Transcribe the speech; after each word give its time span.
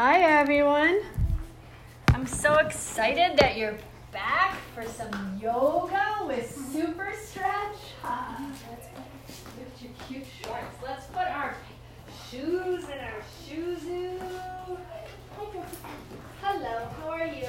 Hi, 0.00 0.20
everyone. 0.20 1.00
I'm 2.14 2.24
so 2.24 2.54
excited 2.58 3.36
that 3.36 3.56
you're 3.56 3.74
back 4.12 4.56
for 4.72 4.84
some 4.84 5.36
yoga 5.42 6.24
with 6.24 6.48
super 6.72 7.12
stretch. 7.20 7.78
Ah, 8.04 8.40
Lift 9.58 9.82
your 9.82 9.90
cute 10.06 10.24
shorts. 10.40 10.76
Let's 10.84 11.06
put 11.06 11.26
our 11.26 11.56
shoes 12.30 12.84
in 12.84 12.98
our 13.00 13.22
shoes. 13.44 13.82
Hello, 16.42 16.88
how 17.00 17.10
are 17.10 17.26
you? 17.26 17.48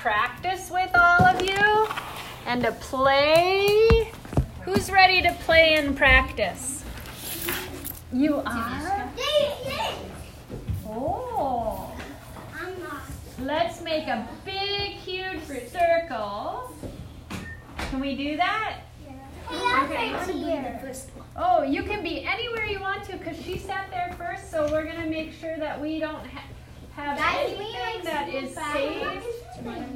Practice 0.00 0.70
with 0.70 0.90
all 0.94 1.22
of 1.26 1.42
you 1.42 1.86
and 2.46 2.62
to 2.62 2.72
play. 2.72 4.10
Who's 4.62 4.90
ready 4.90 5.20
to 5.20 5.32
play 5.44 5.74
and 5.74 5.94
practice? 5.94 6.82
You 8.10 8.36
are? 8.46 9.10
Oh. 10.86 11.92
I'm 12.54 12.82
lost. 12.82 13.12
Let's 13.40 13.82
make 13.82 14.06
a 14.06 14.26
big, 14.46 14.92
huge 14.92 15.42
circle. 15.70 16.74
Can 17.76 18.00
we 18.00 18.16
do 18.16 18.38
that? 18.38 18.78
Yeah. 19.06 19.12
Oh, 21.36 21.62
you 21.62 21.82
can 21.82 22.02
be 22.02 22.24
anywhere 22.24 22.64
you 22.64 22.80
want 22.80 23.04
to 23.04 23.18
because 23.18 23.36
she 23.36 23.58
sat 23.58 23.90
there 23.90 24.14
first, 24.16 24.50
so 24.50 24.70
we're 24.72 24.84
going 24.84 25.02
to 25.02 25.10
make 25.10 25.34
sure 25.34 25.58
that 25.58 25.78
we 25.78 25.98
don't 25.98 26.26
ha- 26.26 26.42
have 26.96 27.18
anything 27.18 28.02
that 28.04 28.28
is 28.30 28.54
saved. 28.54 29.39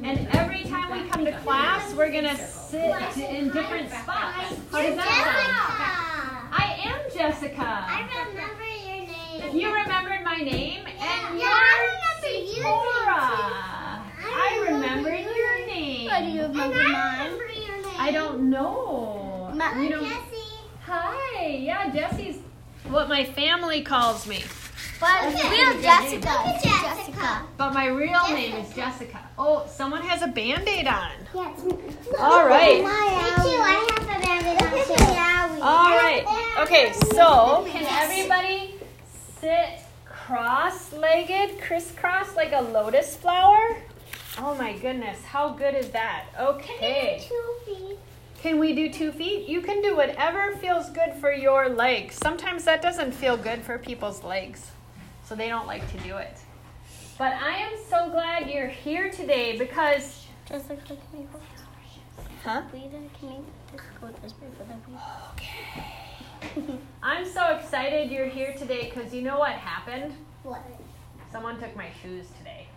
And 0.03 0.27
every 0.33 0.63
time 0.63 0.91
we 0.91 1.09
come 1.09 1.25
to 1.25 1.31
class, 1.39 1.93
we're 1.93 2.11
going 2.11 2.23
to 2.25 2.37
sit 2.37 3.17
in 3.29 3.49
different 3.51 3.89
spots. 3.89 4.55
How 4.71 4.81
does 4.81 4.95
that 4.95 6.47
sound? 6.49 6.49
I 6.51 6.75
am 6.89 6.99
Jessica. 7.13 7.61
I 7.61 8.07
remember 8.29 8.63
your 8.63 9.07
name. 9.07 9.55
You 9.57 9.73
remembered 9.73 10.23
my 10.23 10.37
name, 10.37 10.85
and 10.85 11.39
Yeah, 11.39 11.45
I 11.47 12.19
you're 12.21 12.35
remember 12.35 12.49
you 12.49 12.55
Sephora. 12.55 13.21
I 14.27 14.65
remembered 14.69 15.19
your 15.35 15.67
name. 15.67 16.09
And 16.09 16.39
I 16.57 16.67
remember 16.67 17.45
your 17.45 17.75
name. 17.83 17.95
I 17.99 18.11
don't 18.11 18.49
know. 18.49 19.51
You 19.79 19.89
don't- 19.89 20.03
Jessie. 20.03 20.41
Hi, 20.85 21.47
yeah, 21.47 21.89
Jesse's 21.91 22.37
what 22.89 23.09
my 23.09 23.23
family 23.25 23.81
calls 23.81 24.27
me, 24.27 24.43
But 24.99 25.33
real 25.33 25.81
Jessica. 25.81 26.59
Jessica. 26.63 27.41
but 27.57 27.73
my 27.73 27.87
real 27.87 28.27
name 28.29 28.55
is 28.55 28.73
Jessica. 28.73 29.19
Oh, 29.37 29.65
someone 29.67 30.01
has 30.01 30.21
a 30.21 30.27
band-aid 30.27 30.87
on. 30.87 31.11
Yes. 31.33 31.61
All 32.19 32.47
right. 32.47 32.77
Me 32.77 32.83
too. 32.83 33.59
I 33.61 33.87
have 33.91 34.03
a 34.03 34.25
bandit 34.25 34.61
on 34.61 35.57
too. 35.57 35.61
All 35.61 35.97
right. 35.97 36.23
Okay, 36.61 36.93
so 37.13 37.65
can 37.69 37.85
everybody 37.89 38.75
sit 39.41 39.81
cross-legged, 40.05 41.59
crisscross 41.61 42.35
like 42.35 42.53
a 42.53 42.61
lotus 42.61 43.15
flower? 43.15 43.77
Oh 44.37 44.55
my 44.55 44.73
goodness, 44.77 45.23
how 45.23 45.49
good 45.49 45.75
is 45.75 45.89
that? 45.91 46.25
Okay. 46.39 47.25
Two 47.27 47.53
feet. 47.65 47.97
Can 48.41 48.59
we 48.59 48.73
do 48.73 48.91
two 48.91 49.11
feet? 49.11 49.47
You 49.47 49.61
can 49.61 49.81
do 49.81 49.95
whatever 49.95 50.55
feels 50.57 50.89
good 50.89 51.13
for 51.19 51.31
your 51.31 51.69
legs. 51.69 52.15
Sometimes 52.21 52.63
that 52.65 52.81
doesn't 52.81 53.11
feel 53.13 53.37
good 53.37 53.61
for 53.63 53.77
people's 53.77 54.23
legs, 54.23 54.71
so 55.25 55.35
they 55.35 55.49
don't 55.49 55.67
like 55.67 55.89
to 55.91 55.97
do 55.99 56.17
it. 56.17 56.37
But 57.17 57.33
I 57.33 57.57
am 57.57 57.73
so 57.89 58.09
glad 58.09 58.49
you're 58.49 58.67
here 58.67 59.09
today 59.09 59.57
because. 59.57 60.25
Jessica, 60.47 60.75
can 60.85 60.97
you 61.21 61.27
go? 61.31 61.39
Huh? 62.43 62.61
Please, 62.69 62.91
can 63.19 63.29
you 63.29 63.45
this 64.21 64.33
for 64.33 64.45
the 64.63 64.75
Okay. 65.33 66.79
I'm 67.03 67.25
so 67.25 67.55
excited 67.55 68.11
you're 68.11 68.27
here 68.27 68.53
today 68.53 68.91
because 68.93 69.13
you 69.13 69.23
know 69.23 69.39
what 69.39 69.53
happened? 69.53 70.13
What? 70.43 70.61
Someone 71.31 71.59
took 71.59 71.75
my 71.75 71.87
shoes 72.03 72.27
today. 72.37 72.67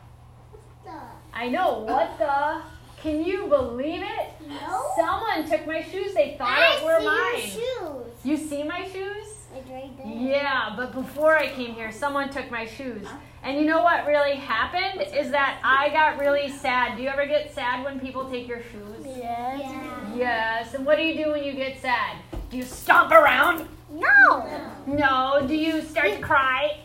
What 0.50 0.62
the. 0.84 1.36
I 1.36 1.48
know, 1.48 1.80
what 1.80 2.18
the? 2.18 2.62
Can 3.02 3.24
you 3.24 3.46
believe 3.46 4.02
it? 4.02 4.48
No. 4.48 4.84
Someone 4.96 5.48
took 5.48 5.66
my 5.66 5.82
shoes. 5.82 6.14
They 6.14 6.34
thought 6.38 6.58
I 6.58 6.78
it 6.78 6.84
were 6.84 6.98
see 6.98 7.04
mine. 7.04 7.32
your 7.34 8.02
shoes. 8.02 8.24
You 8.24 8.36
see 8.36 8.62
my 8.64 8.88
shoes? 8.88 9.37
Right. 9.52 9.90
Yeah, 10.04 10.74
but 10.76 10.92
before 10.92 11.36
I 11.36 11.48
came 11.48 11.74
here, 11.74 11.90
someone 11.90 12.30
took 12.30 12.50
my 12.50 12.66
shoes. 12.66 13.06
And 13.42 13.58
you 13.58 13.64
know 13.66 13.82
what 13.82 14.06
really 14.06 14.34
happened? 14.36 15.02
Is 15.14 15.30
that 15.30 15.60
I 15.64 15.88
got 15.90 16.18
really 16.18 16.50
sad. 16.50 16.96
Do 16.96 17.02
you 17.02 17.08
ever 17.08 17.26
get 17.26 17.54
sad 17.54 17.84
when 17.84 17.98
people 17.98 18.28
take 18.30 18.46
your 18.46 18.62
shoes? 18.62 19.04
Yes. 19.04 19.60
Yeah. 19.60 20.14
Yes. 20.14 20.74
And 20.74 20.84
what 20.84 20.96
do 20.96 21.02
you 21.02 21.24
do 21.24 21.30
when 21.32 21.44
you 21.44 21.52
get 21.54 21.80
sad? 21.80 22.16
Do 22.50 22.56
you 22.56 22.62
stomp 22.64 23.10
around? 23.12 23.68
No. 23.90 24.68
No. 24.86 25.44
Do 25.46 25.54
you 25.56 25.82
start 25.82 26.12
to 26.12 26.18
cry? 26.18 26.76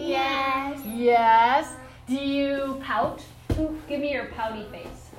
Yes. 0.00 0.80
Yes. 0.86 1.74
Do 2.06 2.14
you 2.14 2.80
pout? 2.84 3.22
Ooh, 3.58 3.78
Give 3.88 4.00
me 4.00 4.12
your 4.12 4.26
pouty 4.26 4.64
face. 4.70 5.10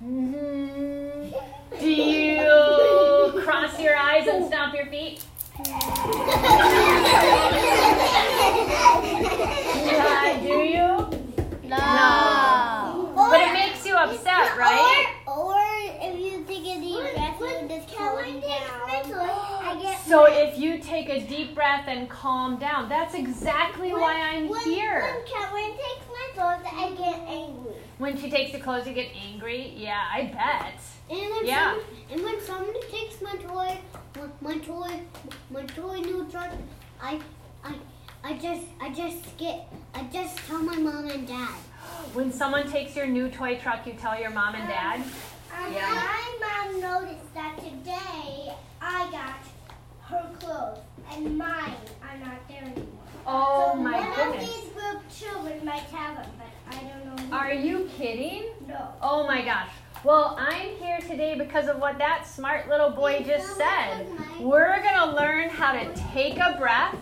hmm 0.00 0.93
Do 1.80 1.90
you 1.90 3.42
cross 3.42 3.78
your 3.80 3.96
eyes 3.96 4.26
and 4.28 4.46
stomp 4.46 4.74
your 4.74 4.86
feet? 4.86 5.24
Yeah, 9.84 10.40
do 10.40 10.48
you? 10.48 11.10
No. 11.68 11.76
no 11.76 13.12
But 13.16 13.40
it 13.40 13.52
makes 13.52 13.84
you 13.84 13.96
upset, 13.96 14.56
right? 14.56 15.14
Or, 15.26 15.54
or 15.54 15.56
if 16.00 16.18
you 16.20 16.44
take 16.44 16.64
a 16.64 16.80
deep 16.80 17.14
breath, 17.14 17.40
you 17.40 17.68
just 17.68 17.96
calm 17.96 18.40
down. 18.40 18.80
I 18.86 19.78
get 19.82 20.00
So 20.00 20.26
if 20.26 20.58
you 20.58 20.78
take 20.78 21.08
a 21.08 21.20
deep 21.26 21.54
breath 21.54 21.88
and 21.88 22.08
calm 22.08 22.58
down, 22.58 22.88
that's 22.88 23.14
exactly 23.14 23.92
why 23.92 24.20
I'm 24.20 24.48
when, 24.48 24.62
here. 24.62 25.02
When 25.02 25.24
Cameron 25.26 25.72
takes 25.72 26.06
my 26.08 26.28
clothes, 26.34 26.66
I 26.72 26.90
get 26.96 27.20
angry. 27.28 27.73
When 27.98 28.18
she 28.18 28.28
takes 28.30 28.52
the 28.52 28.58
clothes, 28.58 28.86
you 28.86 28.92
get 28.92 29.08
angry. 29.14 29.72
Yeah, 29.76 30.02
I 30.12 30.24
bet. 30.24 30.80
And 31.10 31.30
when 31.32 31.46
Yeah. 31.46 31.74
some, 31.74 31.80
and 32.10 32.24
when 32.24 32.40
somebody 32.40 32.80
takes 32.90 33.20
my 33.22 33.36
toy, 33.36 33.78
my, 34.40 34.58
toy, 34.58 35.00
my 35.50 35.62
toy 35.62 36.00
new 36.00 36.26
truck, 36.30 36.50
I, 37.00 37.20
I, 37.62 37.74
I 38.24 38.32
just, 38.38 38.66
I 38.80 38.88
just 38.90 39.36
get, 39.36 39.72
I 39.94 40.02
just 40.04 40.38
tell 40.38 40.60
my 40.62 40.76
mom 40.76 41.08
and 41.08 41.26
dad. 41.26 41.54
When 42.14 42.32
someone 42.32 42.70
takes 42.70 42.96
your 42.96 43.06
new 43.06 43.28
toy 43.28 43.56
truck, 43.58 43.86
you 43.86 43.92
tell 43.92 44.18
your 44.18 44.30
mom 44.30 44.54
and 44.54 44.66
dad. 44.68 45.00
Um, 45.00 45.72
Yeah. 45.72 45.88
My 46.40 46.70
mom 46.72 46.80
noticed 46.80 47.32
that 47.34 47.58
today 47.58 48.52
I 48.80 49.08
got 49.12 49.40
her 50.08 50.30
clothes 50.40 50.78
and 51.12 51.38
mine 51.38 51.76
are 52.02 52.18
not 52.18 52.48
there 52.48 52.62
anymore. 52.62 52.88
Oh 53.26 53.72
so 53.72 53.80
my 53.80 54.00
one 54.00 54.34
of 54.34 54.40
these 54.40 54.68
group 54.72 55.02
children 55.14 55.64
might 55.64 55.88
have 55.98 56.16
them, 56.16 56.30
but 56.38 56.48
I 56.70 56.74
don't 56.76 57.30
know. 57.30 57.36
Are 57.36 57.52
you 57.52 57.88
kidding? 57.96 58.44
No. 58.66 58.88
Oh 59.02 59.26
my 59.26 59.44
gosh. 59.44 59.70
Well, 60.04 60.36
I'm 60.38 60.76
here 60.76 60.98
today 61.00 61.34
because 61.34 61.68
of 61.68 61.78
what 61.78 61.98
that 61.98 62.26
smart 62.26 62.68
little 62.68 62.90
boy 62.90 63.22
just 63.26 63.56
said. 63.56 64.06
We're 64.38 64.82
going 64.82 64.94
to 64.94 65.16
learn 65.16 65.48
how 65.48 65.72
to 65.72 65.94
take 66.12 66.36
a 66.36 66.56
breath, 66.58 66.96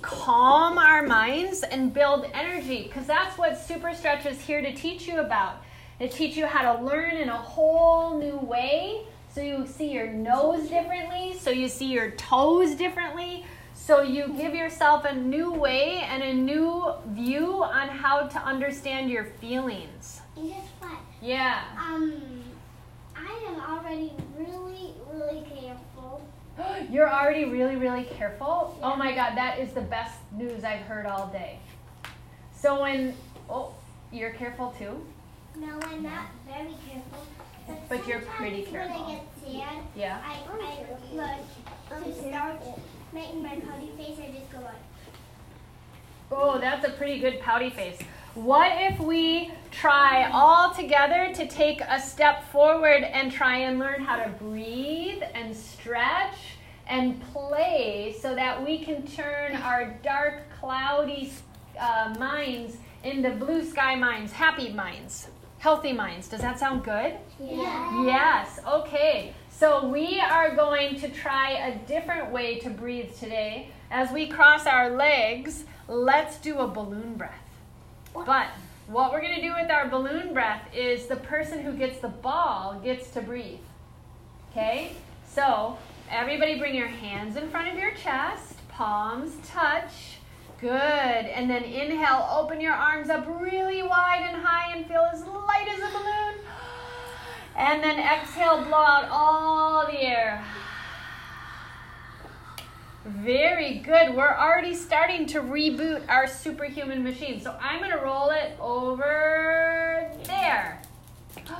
calm 0.00 0.76
our 0.76 1.02
minds, 1.02 1.62
and 1.62 1.94
build 1.94 2.26
energy 2.34 2.82
because 2.84 3.06
that's 3.06 3.38
what 3.38 3.58
Super 3.58 3.94
Stretch 3.94 4.26
is 4.26 4.40
here 4.40 4.60
to 4.60 4.74
teach 4.74 5.06
you 5.06 5.20
about. 5.20 5.62
To 6.00 6.08
teach 6.08 6.36
you 6.36 6.46
how 6.46 6.74
to 6.74 6.82
learn 6.82 7.16
in 7.16 7.28
a 7.28 7.36
whole 7.36 8.18
new 8.18 8.38
way 8.38 9.06
so 9.32 9.40
you 9.40 9.66
see 9.66 9.90
your 9.90 10.08
nose 10.08 10.68
differently, 10.68 11.34
so 11.38 11.50
you 11.50 11.68
see 11.68 11.86
your 11.86 12.10
toes 12.12 12.74
differently, 12.74 13.44
so 13.92 14.00
you 14.00 14.28
give 14.38 14.54
yourself 14.54 15.04
a 15.04 15.14
new 15.14 15.52
way 15.52 15.98
and 16.08 16.22
a 16.22 16.32
new 16.32 16.94
view 17.08 17.62
on 17.62 17.88
how 17.88 18.22
to 18.26 18.38
understand 18.38 19.10
your 19.10 19.24
feelings. 19.24 20.22
And 20.34 20.48
guess 20.48 20.66
what? 20.80 20.98
Yeah. 21.20 21.62
Um, 21.78 22.22
I 23.14 23.48
am 23.48 23.60
already 23.60 24.14
really, 24.38 24.94
really 25.12 25.44
careful. 25.60 26.22
You're 26.90 27.12
already 27.12 27.44
really, 27.44 27.76
really 27.76 28.04
careful. 28.04 28.74
Yeah. 28.80 28.92
Oh 28.92 28.96
my 28.96 29.14
God, 29.14 29.36
that 29.36 29.58
is 29.58 29.74
the 29.74 29.82
best 29.82 30.18
news 30.32 30.64
I've 30.64 30.86
heard 30.86 31.04
all 31.04 31.26
day. 31.26 31.58
So 32.56 32.80
when, 32.80 33.12
oh, 33.50 33.74
you're 34.10 34.30
careful 34.30 34.74
too? 34.78 35.04
No, 35.54 35.78
I'm 35.82 36.02
not 36.02 36.28
very 36.46 36.74
careful. 36.88 37.26
But 37.90 38.06
you're 38.06 38.20
pretty 38.20 38.62
careful. 38.62 39.04
When 39.04 39.16
I 39.16 39.20
get 39.20 39.26
sad, 39.44 39.82
Yeah. 39.94 40.22
I, 40.24 40.38
I 40.50 41.14
like 41.14 42.04
to 42.04 42.28
start 42.30 42.62
making 43.12 43.42
my 43.42 43.56
pouty 43.56 43.90
face. 43.96 44.18
I 44.18 44.32
just 44.32 44.50
go 44.50 44.58
like. 44.60 44.74
Oh, 46.30 46.58
that's 46.58 46.86
a 46.86 46.90
pretty 46.92 47.18
good 47.18 47.40
pouty 47.40 47.70
face. 47.70 47.98
What 48.34 48.72
if 48.74 48.98
we 48.98 49.52
try 49.70 50.30
all 50.32 50.72
together 50.72 51.32
to 51.34 51.46
take 51.46 51.82
a 51.82 52.00
step 52.00 52.50
forward 52.50 53.02
and 53.02 53.30
try 53.30 53.58
and 53.58 53.78
learn 53.78 54.02
how 54.02 54.16
to 54.16 54.30
breathe 54.30 55.22
and 55.34 55.54
stretch 55.54 56.56
and 56.86 57.20
play 57.32 58.16
so 58.18 58.34
that 58.34 58.64
we 58.64 58.78
can 58.78 59.06
turn 59.06 59.56
our 59.56 59.94
dark, 60.02 60.44
cloudy 60.58 61.30
uh, 61.78 62.14
minds 62.18 62.76
into 63.04 63.30
blue 63.32 63.64
sky 63.64 63.94
minds, 63.94 64.32
happy 64.32 64.72
minds, 64.72 65.28
healthy 65.58 65.92
minds. 65.92 66.28
Does 66.28 66.40
that 66.40 66.58
sound 66.58 66.84
good? 66.84 67.14
Yeah. 67.38 68.04
Yes. 68.06 68.60
Okay. 68.66 69.34
So 69.62 69.86
we 69.86 70.18
are 70.18 70.56
going 70.56 70.98
to 71.02 71.08
try 71.08 71.52
a 71.52 71.78
different 71.86 72.32
way 72.32 72.58
to 72.58 72.68
breathe 72.68 73.14
today. 73.14 73.68
As 73.92 74.10
we 74.10 74.26
cross 74.26 74.66
our 74.66 74.90
legs, 74.90 75.66
let's 75.86 76.38
do 76.38 76.58
a 76.58 76.66
balloon 76.66 77.14
breath. 77.14 77.48
But 78.12 78.48
what 78.88 79.12
we're 79.12 79.20
going 79.20 79.36
to 79.36 79.40
do 79.40 79.54
with 79.54 79.70
our 79.70 79.88
balloon 79.88 80.34
breath 80.34 80.62
is 80.74 81.06
the 81.06 81.14
person 81.14 81.60
who 81.60 81.74
gets 81.74 82.00
the 82.00 82.08
ball 82.08 82.80
gets 82.82 83.10
to 83.10 83.20
breathe. 83.20 83.60
Okay? 84.50 84.96
So, 85.32 85.78
everybody 86.10 86.58
bring 86.58 86.74
your 86.74 86.88
hands 86.88 87.36
in 87.36 87.48
front 87.48 87.72
of 87.72 87.78
your 87.78 87.92
chest, 87.92 88.56
palms 88.68 89.36
touch. 89.46 90.18
Good. 90.60 90.72
And 90.72 91.48
then 91.48 91.62
inhale, 91.62 92.28
open 92.32 92.60
your 92.60 92.74
arms 92.74 93.10
up 93.10 93.28
really 93.40 93.84
wide 93.84 94.26
and 94.28 94.42
high 94.42 94.76
and 94.76 94.88
feel 94.88 95.06
as 95.12 95.24
light 95.24 95.68
as 95.68 95.78
a 95.78 95.92
balloon. 95.96 96.41
And 97.56 97.82
then 97.82 97.98
exhale, 97.98 98.64
blow 98.64 98.78
out 98.78 99.08
all 99.10 99.86
the 99.86 100.00
air. 100.00 100.44
Very 103.04 103.78
good. 103.78 104.14
We're 104.14 104.36
already 104.36 104.74
starting 104.74 105.26
to 105.26 105.40
reboot 105.40 106.08
our 106.08 106.26
superhuman 106.26 107.02
machine. 107.02 107.40
So 107.40 107.56
I'm 107.60 107.80
going 107.80 107.90
to 107.90 107.98
roll 107.98 108.30
it 108.30 108.56
over 108.60 110.10
there. 110.24 110.82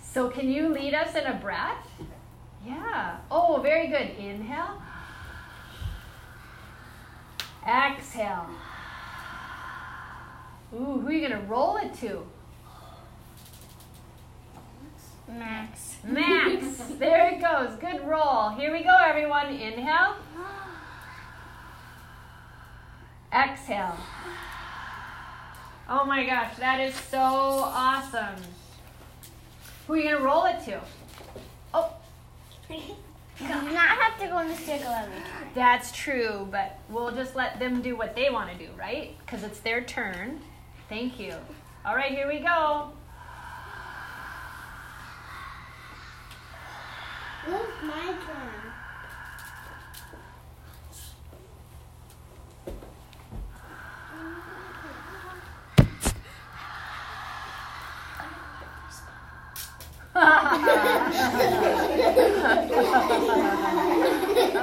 So 0.00 0.30
can 0.30 0.48
you 0.48 0.68
lead 0.68 0.94
us 0.94 1.16
in 1.16 1.24
a 1.24 1.34
breath? 1.34 1.88
Yeah. 2.64 3.16
Oh, 3.32 3.58
very 3.60 3.88
good. 3.88 4.10
Inhale. 4.16 4.80
Exhale. 7.66 8.48
Ooh, 10.72 11.00
who 11.00 11.08
are 11.08 11.12
you 11.12 11.26
going 11.26 11.40
to 11.40 11.46
roll 11.48 11.78
it 11.78 11.94
to? 11.94 12.24
Max. 15.38 15.96
Max. 16.04 16.64
There 16.98 17.28
it 17.28 17.40
goes. 17.40 17.76
Good 17.80 18.06
roll. 18.06 18.50
Here 18.50 18.72
we 18.72 18.82
go, 18.84 18.96
everyone. 19.04 19.46
Inhale. 19.48 20.14
Exhale. 23.32 23.96
Oh 25.88 26.04
my 26.04 26.24
gosh, 26.24 26.56
that 26.58 26.80
is 26.80 26.94
so 26.94 27.18
awesome. 27.18 28.36
Who 29.86 29.94
are 29.94 29.96
you 29.96 30.04
going 30.04 30.16
to 30.16 30.22
roll 30.22 30.44
it 30.46 30.64
to? 30.66 30.80
Oh, 31.74 31.92
You 32.70 32.78
do 33.40 33.46
not 33.48 33.98
have 33.98 34.18
to 34.20 34.28
go 34.28 34.38
in 34.38 34.48
the 34.48 34.54
circle 34.56 34.86
every 34.92 35.18
time. 35.18 35.48
that's 35.54 35.90
true, 35.92 36.46
but 36.50 36.78
we'll 36.88 37.10
just 37.10 37.34
let 37.34 37.58
them 37.58 37.82
do 37.82 37.96
what 37.96 38.14
they 38.14 38.30
want 38.30 38.50
to 38.52 38.56
do, 38.66 38.70
right? 38.78 39.16
Because 39.18 39.42
it's 39.42 39.58
their 39.60 39.82
turn. 39.82 40.40
Thank 40.88 41.18
you. 41.18 41.34
All 41.84 41.94
right, 41.96 42.12
here 42.12 42.28
we 42.28 42.38
go. 42.38 42.90
It's 47.46 47.82
my 47.82 48.14
turn. 48.26 48.72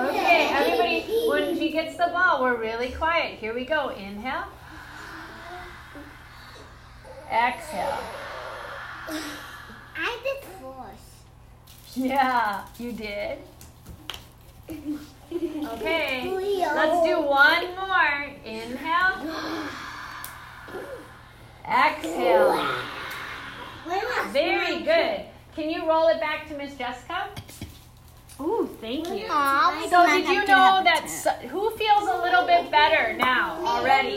Okay, 0.09 0.49
everybody, 0.51 1.27
when 1.29 1.57
she 1.57 1.71
gets 1.71 1.97
the 1.97 2.07
ball, 2.07 2.41
we're 2.41 2.55
really 2.55 2.89
quiet. 2.91 3.37
Here 3.37 3.53
we 3.53 3.65
go. 3.65 3.89
Inhale. 3.89 4.45
Exhale. 7.31 7.99
I 11.95 11.99
did 11.99 12.03
force. 12.03 12.11
Yeah, 12.11 12.63
you 12.79 12.91
did. 12.93 13.37
Okay, 15.29 16.29
let's 16.75 17.07
do 17.07 17.21
one 17.21 17.75
more. 17.75 18.29
Inhale. 18.45 19.67
Exhale. 21.67 22.67
Very 24.31 24.79
good. 24.83 25.21
Can 25.55 25.69
you 25.69 25.87
roll 25.87 26.07
it 26.07 26.19
back 26.19 26.47
to 26.49 26.57
Miss 26.57 26.75
Jessica? 26.75 27.27
Ooh, 28.39 28.69
thank 28.81 29.07
you. 29.09 29.27
Aw, 29.29 29.87
So 29.89 30.05
did 30.07 30.25
you 30.27 30.39
know 30.47 30.81
that 30.83 31.01
s- 31.03 31.27
who 31.49 31.69
feels 31.71 32.09
a 32.09 32.17
little 32.23 32.45
bit 32.47 32.71
better 32.71 33.13
now 33.17 33.63
already? 33.65 34.15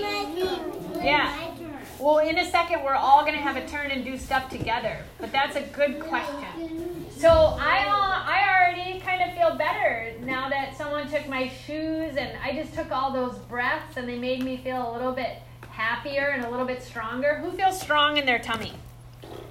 Yeah. 1.03 1.51
Well, 1.99 2.19
in 2.19 2.39
a 2.39 2.51
second, 2.51 2.83
we're 2.85 2.95
all 2.95 3.23
going 3.23 3.35
to 3.35 3.41
have 3.41 3.57
a 3.57 3.67
turn 3.67 3.91
and 3.91 4.05
do 4.05 4.17
stuff 4.17 4.49
together. 4.49 4.99
But 5.21 5.33
that's 5.33 5.57
a 5.57 5.63
good 5.63 6.01
question. 6.01 6.94
So 7.17 7.29
I, 7.31 7.87
uh, 7.87 8.23
I 8.27 8.59
already 8.59 9.01
kind 9.01 9.23
of 9.23 9.37
feel 9.37 9.57
better 9.57 10.13
now 10.21 10.49
that 10.49 10.77
someone 10.77 11.09
took 11.09 11.29
my 11.29 11.49
shoes 11.49 12.17
and 12.17 12.37
I 12.43 12.53
just 12.53 12.75
took 12.75 12.91
all 12.91 13.13
those 13.13 13.39
breaths 13.39 13.97
and 13.97 14.09
they 14.09 14.19
made 14.19 14.43
me 14.43 14.57
feel 14.57 14.91
a 14.91 14.93
little 14.93 15.13
bit 15.13 15.39
happier 15.71 16.29
and 16.29 16.45
a 16.45 16.51
little 16.51 16.67
bit 16.67 16.83
stronger. 16.83 17.37
Who 17.37 17.53
feels 17.53 17.81
strong 17.81 18.17
in 18.17 18.27
their 18.27 18.39
tummy? 18.39 18.73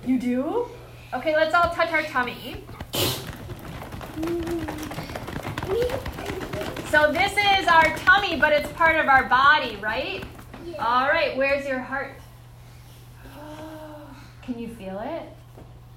You 0.06 0.20
do? 0.20 0.68
Okay, 1.14 1.36
let's 1.36 1.54
all 1.54 1.72
touch 1.74 1.92
our 1.92 2.04
tummy. 2.04 2.64
So 6.90 7.12
this 7.12 7.32
is 7.32 7.68
our 7.68 7.98
tummy, 7.98 8.40
but 8.40 8.54
it's 8.54 8.72
part 8.74 8.98
of 8.98 9.08
our 9.08 9.24
body, 9.24 9.78
right? 9.78 10.24
All 10.80 11.08
right, 11.08 11.36
where's 11.36 11.66
your 11.66 11.80
heart? 11.80 12.16
Can 14.44 14.60
you 14.60 14.68
feel 14.68 15.00
it? 15.00 15.43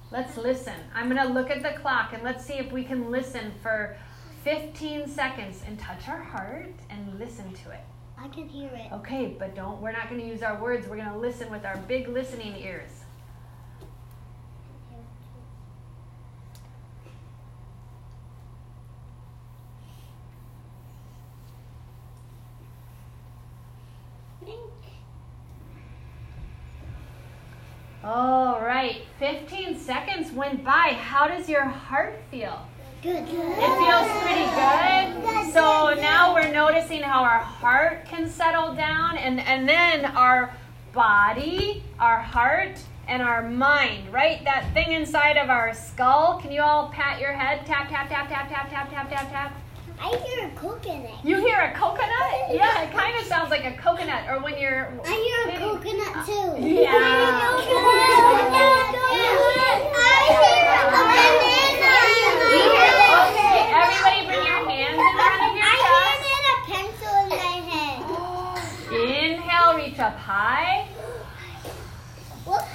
Let's 0.09 0.37
listen. 0.37 0.75
I'm 0.95 1.09
going 1.09 1.21
to 1.21 1.33
look 1.33 1.51
at 1.51 1.61
the 1.61 1.79
clock 1.79 2.13
and 2.13 2.23
let's 2.23 2.45
see 2.45 2.53
if 2.53 2.71
we 2.71 2.83
can 2.83 3.11
listen 3.11 3.51
for 3.61 3.97
15 4.43 5.07
seconds 5.09 5.61
and 5.67 5.77
touch 5.77 6.07
our 6.07 6.21
heart 6.21 6.73
and 6.89 7.19
listen 7.19 7.51
to 7.53 7.71
it. 7.71 7.81
I 8.17 8.29
can 8.29 8.47
hear 8.47 8.69
it. 8.73 8.91
Okay, 8.93 9.35
but 9.37 9.53
don't 9.53 9.81
we're 9.81 9.91
not 9.91 10.09
going 10.09 10.21
to 10.21 10.27
use 10.27 10.41
our 10.41 10.61
words. 10.61 10.87
We're 10.87 10.95
going 10.95 11.11
to 11.11 11.17
listen 11.17 11.51
with 11.51 11.65
our 11.65 11.77
big 11.87 12.07
listening 12.07 12.55
ears. 12.55 12.89
All 28.03 28.46
right, 28.67 29.03
15 29.19 29.79
seconds 29.79 30.31
went 30.33 30.63
by. 30.63 30.97
How 30.99 31.25
does 31.27 31.47
your 31.47 31.63
heart 31.63 32.19
feel? 32.29 32.67
Good. 33.01 33.23
It 33.23 33.29
feels 33.29 34.09
pretty 34.23 34.43
good. 34.43 35.53
So 35.53 35.93
now 36.01 36.33
we're 36.33 36.51
noticing 36.51 37.01
how 37.01 37.23
our 37.23 37.39
heart 37.39 38.05
can 38.07 38.29
settle 38.29 38.75
down 38.75 39.17
and, 39.17 39.39
and 39.39 39.69
then 39.69 40.03
our 40.05 40.53
body, 40.91 41.83
our 41.97 42.19
heart, 42.19 42.77
and 43.07 43.21
our 43.21 43.49
mind, 43.49 44.11
right? 44.11 44.43
That 44.43 44.73
thing 44.73 44.91
inside 44.91 45.37
of 45.37 45.49
our 45.49 45.73
skull. 45.73 46.39
Can 46.41 46.51
you 46.51 46.61
all 46.61 46.89
pat 46.89 47.21
your 47.21 47.31
head? 47.31 47.65
Tap, 47.65 47.87
tap, 47.87 48.09
tap, 48.09 48.27
tap, 48.27 48.49
tap, 48.49 48.69
tap, 48.69 48.91
tap, 48.91 49.09
tap, 49.09 49.31
tap. 49.31 49.53
I 49.99 50.15
hear 50.17 50.45
a 50.45 50.51
coconut. 50.51 51.23
You 51.23 51.37
hear 51.37 51.59
a 51.59 51.73
coconut? 51.73 52.13
Yeah, 52.51 52.83
it 52.83 52.91
kind 52.93 53.17
of 53.19 53.25
sounds 53.25 53.49
like 53.49 53.65
a 53.65 53.73
coconut. 53.77 54.29
Or 54.29 54.39
when 54.41 54.57
you're. 54.57 54.89
I 55.05 55.13
hear 55.13 55.49
a 55.53 55.57
coconut 55.59 56.25
too. 56.25 56.55
Yeah. 56.65 56.91
I 56.93 57.57
Okay, 63.27 63.61
everybody 63.73 64.21
bring 64.27 64.43
your 64.45 64.61
hands 64.69 64.95
in 64.95 65.11
front 65.17 65.41
of 65.43 65.51
your 65.55 65.65
chest. 65.65 65.83
I 65.83 66.15
hear 66.23 66.41
a 66.47 66.57
pencil 66.71 67.15
in 67.23 67.29
my 67.35 67.57
head. 67.67 67.99
Inhale, 69.35 69.71
reach 69.75 69.99
up 69.99 70.16
high. 70.27 70.85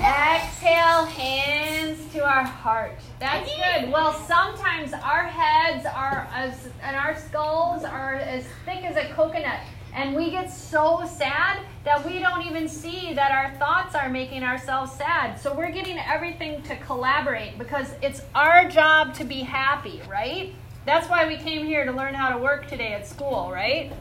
Exhale, 0.01 1.05
hands 1.05 2.11
to 2.15 2.25
our 2.25 2.45
heart. 2.45 2.99
That's 3.21 3.51
good. 3.55 3.93
Well, 3.93 4.15
sometimes 4.15 4.95
our 4.95 5.25
heads 5.25 5.85
are 5.85 6.27
as 6.33 6.71
and 6.83 6.97
our 6.97 7.15
skulls 7.15 7.85
are 7.85 8.15
as 8.15 8.47
thick 8.65 8.85
as 8.85 8.97
a 8.97 9.13
coconut, 9.13 9.61
and 9.95 10.17
we 10.17 10.31
get 10.31 10.51
so 10.51 11.05
sad 11.07 11.61
that 11.85 12.03
we 12.07 12.21
don't 12.21 12.47
even 12.47 12.67
see 12.69 13.13
that 13.13 13.33
our 13.33 13.55
thoughts 13.59 13.95
are 13.95 14.09
making 14.09 14.43
ourselves 14.43 14.93
sad. 14.93 15.39
So 15.39 15.55
we're 15.55 15.73
getting 15.73 15.99
everything 15.99 16.63
to 16.63 16.77
collaborate 16.77 17.59
because 17.59 17.93
it's 18.01 18.23
our 18.35 18.67
job 18.67 19.13
to 19.17 19.25
be 19.25 19.41
happy, 19.41 20.01
right? 20.09 20.55
That's 20.87 21.07
why 21.07 21.27
we 21.27 21.37
came 21.37 21.67
here 21.67 21.85
to 21.85 21.93
learn 21.93 22.15
how 22.15 22.31
to 22.35 22.39
work 22.43 22.67
today 22.67 22.95
at 22.95 23.07
school, 23.07 23.51
right? 23.53 23.93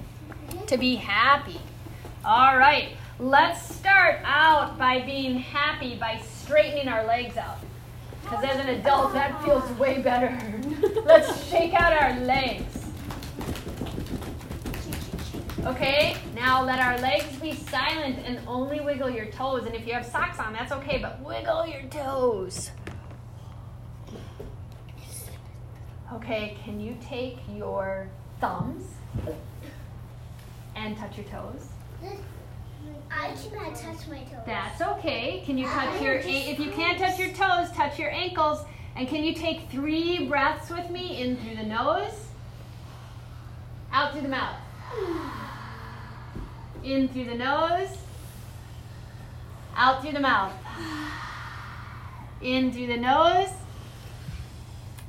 To 0.68 0.78
be 0.78 0.96
happy. 0.96 1.60
All 2.24 2.58
right, 2.58 2.90
let's 3.22 3.76
start 3.76 4.20
out 4.26 4.80
by 4.80 5.00
being 5.02 5.38
happy 5.38 5.96
by 5.96 6.20
straightening 6.26 6.88
our 6.88 7.06
legs 7.06 7.38
out. 7.38 7.60
Because 8.24 8.44
as 8.44 8.58
an 8.58 8.70
adult, 8.70 9.14
that 9.14 9.44
feels 9.44 9.64
way 9.78 10.02
better. 10.02 10.36
let's 11.06 11.48
shake 11.48 11.74
out 11.74 11.94
our 11.94 12.20
legs. 12.22 12.78
Okay, 15.66 16.18
Now 16.34 16.64
let 16.64 16.80
our 16.80 16.98
legs 16.98 17.38
be 17.38 17.54
silent 17.54 18.18
and 18.26 18.40
only 18.48 18.80
wiggle 18.80 19.12
your 19.12 19.28
toes. 19.28 19.68
And 19.68 19.76
if 19.76 19.86
you 19.86 19.94
have 19.94 20.08
socks 20.08 20.40
on, 20.40 20.54
that's 20.54 20.72
okay, 20.72 20.98
but 20.98 21.22
wiggle 21.22 21.68
your 21.68 21.84
toes. 21.84 22.72
Okay, 26.12 26.58
can 26.64 26.80
you 26.80 26.98
take 27.00 27.38
your 27.56 28.10
thumbs 28.40 28.86
and 30.76 30.98
touch 30.98 31.18
your 31.18 31.28
toes? 31.28 31.68
I 33.12 33.34
cannot 33.34 33.76
touch 33.76 34.08
my 34.08 34.20
toes. 34.20 34.44
That's 34.46 34.82
okay. 34.82 35.44
Can 35.46 35.58
you 35.58 35.68
touch 35.68 36.02
your 36.02 36.16
if 36.16 36.60
you 36.60 36.72
can't 36.72 36.98
touch 36.98 37.20
your 37.20 37.30
toes, 37.30 37.72
touch 37.72 38.00
your 38.00 38.12
ankles. 38.12 38.66
And 38.96 39.08
can 39.08 39.24
you 39.24 39.34
take 39.34 39.70
three 39.70 40.28
breaths 40.28 40.70
with 40.70 40.90
me 40.90 41.22
in 41.22 41.38
through 41.38 41.56
the 41.56 41.64
nose, 41.64 42.28
out 43.92 44.12
through 44.12 44.22
the 44.22 44.28
mouth. 44.28 44.58
In 46.84 47.08
through 47.08 47.26
the 47.26 47.36
nose, 47.36 47.98
out 49.76 50.02
through 50.02 50.14
the 50.14 50.20
mouth. 50.20 50.54
In 52.42 52.72
through 52.72 52.88
the 52.88 52.98
nose, 52.98 53.50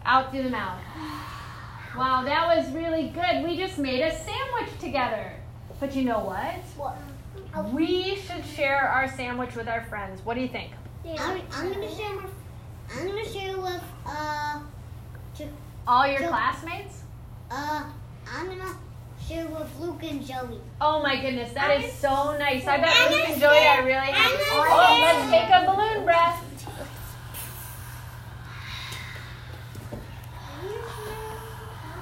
out 0.05 0.31
through 0.31 0.45
the 0.45 0.51
mouth. 0.51 0.81
Wow, 1.97 2.23
that 2.25 2.57
was 2.57 2.73
really 2.73 3.09
good. 3.09 3.45
We 3.45 3.57
just 3.57 3.79
made 3.79 4.03
a 4.03 4.11
sandwich 4.11 4.79
together. 4.81 5.33
But 5.81 5.95
you 5.97 6.05
know 6.05 6.21
what? 6.21 6.57
What? 6.77 6.97
We 7.73 8.17
should 8.17 8.45
share 8.47 8.89
our 8.89 9.09
sandwich 9.15 9.55
with 9.55 9.69
our 9.69 9.85
friends. 9.85 10.25
What 10.25 10.35
do 10.35 10.41
you 10.41 10.49
think? 10.49 10.71
I'm, 11.19 11.41
I'm 11.53 11.73
gonna 11.73 11.95
share. 11.95 12.15
my- 12.15 12.29
I'm 12.95 13.07
gonna 13.07 13.25
share 13.29 13.57
with 13.59 13.83
uh, 14.07 14.61
to, 15.37 15.45
All 15.87 16.07
your 16.07 16.21
So- 16.21 16.29
classmates? 16.29 17.03
uh, 17.51 17.85
I'm 18.31 18.47
gonna 18.47 18.75
share 19.27 19.47
with 19.47 19.69
Luke 19.81 20.03
and 20.03 20.25
Joey. 20.27 20.61
Oh 20.81 21.03
my 21.03 21.21
goodness, 21.21 21.53
that 21.53 21.81
is 21.81 21.93
so 21.93 22.37
nice. 22.39 22.67
I 22.67 22.79
bet 22.79 23.11
Luke 23.11 23.29
and 23.31 23.41
Joey 23.41 23.67
are 23.67 23.83
really 23.85 24.13
happy. 24.13 24.37
gonna 24.51 24.71
Oh, 24.71 24.87
share- 25.01 25.15
let's 25.15 25.31
take 25.31 25.51
a 25.51 25.67
balloon 25.67 26.05
breath. 26.05 26.39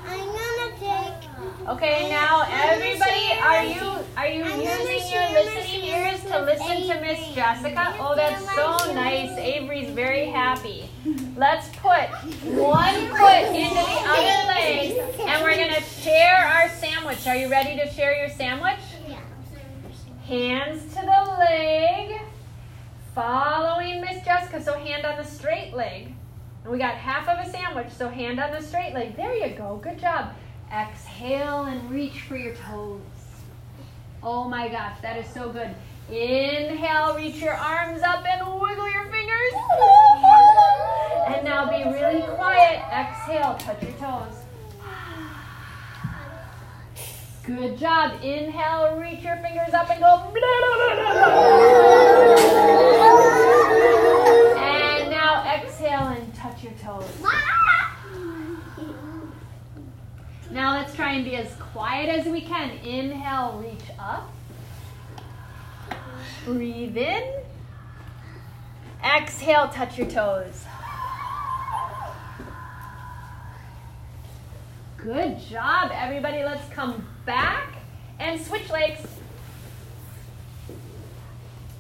I'm 0.06 0.26
gonna 0.26 0.78
take. 0.78 1.68
Okay, 1.68 2.08
now 2.10 2.44
everybody, 2.50 3.32
are 3.40 3.62
you 3.64 4.04
are 4.16 4.26
you 4.26 4.44
I'm 4.44 4.50
gonna 4.50 4.62
using 4.62 4.90
your 4.96 5.00
share 5.08 5.28
my 5.28 5.42
listening 5.54 5.84
ears 5.84 6.20
to 6.22 6.40
to 6.86 7.00
Miss. 7.00 7.20
Jessica? 7.34 7.94
Oh, 7.98 8.14
that's 8.14 8.44
so 8.54 8.92
nice. 8.92 9.30
Avery's 9.38 9.90
very 9.90 10.26
happy. 10.26 10.88
Let's 11.36 11.68
put 11.76 12.08
one 12.54 12.94
foot 13.08 13.44
into 13.54 13.74
the 13.74 14.00
other 14.04 14.46
leg, 14.48 14.98
and 15.20 15.42
we're 15.42 15.56
gonna 15.56 15.80
share 15.80 16.36
our 16.36 16.68
sandwich. 16.68 17.26
Are 17.26 17.36
you 17.36 17.48
ready 17.48 17.76
to 17.76 17.90
share 17.92 18.14
your 18.18 18.28
sandwich? 18.28 18.80
Yeah. 19.08 19.20
Hands 20.26 20.82
to 20.94 21.00
the 21.00 21.36
leg, 21.38 22.20
following 23.14 24.00
Miss 24.00 24.24
Jessica. 24.24 24.62
So 24.62 24.74
hand 24.74 25.06
on 25.06 25.16
the 25.16 25.24
straight 25.24 25.72
leg. 25.72 26.14
And 26.64 26.72
we 26.72 26.78
got 26.78 26.94
half 26.94 27.26
of 27.28 27.46
a 27.46 27.50
sandwich, 27.50 27.90
so 27.90 28.08
hand 28.08 28.38
on 28.38 28.50
the 28.50 28.60
straight 28.60 28.92
leg. 28.92 29.16
There 29.16 29.34
you 29.34 29.56
go. 29.56 29.80
Good 29.82 29.98
job. 29.98 30.32
Exhale 30.70 31.64
and 31.64 31.90
reach 31.90 32.20
for 32.22 32.36
your 32.36 32.54
toes. 32.54 33.00
Oh 34.22 34.48
my 34.48 34.68
gosh, 34.68 35.00
that 35.00 35.16
is 35.16 35.26
so 35.32 35.50
good. 35.50 35.74
Inhale, 36.12 37.14
reach 37.14 37.36
your 37.36 37.54
arms 37.54 38.02
up 38.02 38.24
and 38.26 38.60
wiggle 38.60 38.90
your 38.90 39.04
fingers. 39.04 39.52
And 41.28 41.44
now 41.44 41.70
be 41.70 41.84
really 41.88 42.22
quiet. 42.34 42.82
Exhale, 42.92 43.54
touch 43.58 43.80
your 43.80 43.92
toes. 43.92 44.34
Good 47.44 47.78
job. 47.78 48.20
Inhale, 48.24 48.96
reach 48.96 49.22
your 49.22 49.36
fingers 49.36 49.72
up 49.72 49.88
and 49.88 50.00
go. 50.00 50.30
Breathe 66.90 67.06
in. 67.06 67.22
Exhale, 69.04 69.68
touch 69.68 69.96
your 69.96 70.08
toes. 70.08 70.64
Good 74.96 75.38
job, 75.38 75.92
everybody. 75.94 76.42
Let's 76.42 76.68
come 76.74 77.06
back 77.24 77.74
and 78.18 78.40
switch 78.40 78.68
legs. 78.70 79.06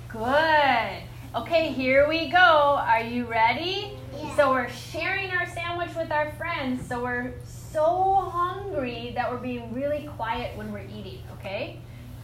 Good. 0.08 1.02
Okay, 1.34 1.72
here 1.72 2.08
we 2.08 2.28
go. 2.30 2.38
Are 2.38 3.02
you 3.02 3.24
ready? 3.24 3.98
Yeah. 4.16 4.36
So 4.36 4.52
we're 4.52 4.70
sharing 4.70 5.30
our 5.30 5.46
sandwich 5.48 5.94
with 5.96 6.12
our 6.12 6.30
friends. 6.32 6.86
So 6.86 7.02
we're 7.02 7.32
so 7.44 8.14
hungry 8.32 9.12
that 9.16 9.30
we're 9.30 9.38
being 9.38 9.74
really 9.74 10.08
quiet 10.16 10.56
when 10.56 10.72
we're 10.72 10.86
eating, 10.86 11.22
okay? 11.38 11.80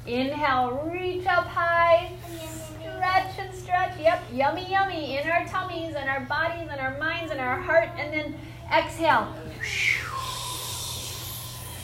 Inhale, 0.06 0.88
reach 0.88 1.26
up 1.26 1.46
high. 1.46 2.12
Stretch 2.96 3.38
and 3.38 3.54
stretch. 3.54 3.98
Yep, 4.00 4.22
yummy, 4.32 4.70
yummy 4.70 5.18
in 5.18 5.28
our 5.28 5.44
tummies 5.46 5.94
and 5.94 6.08
our 6.08 6.20
bodies 6.20 6.68
and 6.70 6.80
our 6.80 6.96
minds 6.98 7.30
and 7.30 7.38
our 7.38 7.60
heart. 7.60 7.90
And 7.98 8.10
then 8.10 8.34
exhale. 8.72 9.28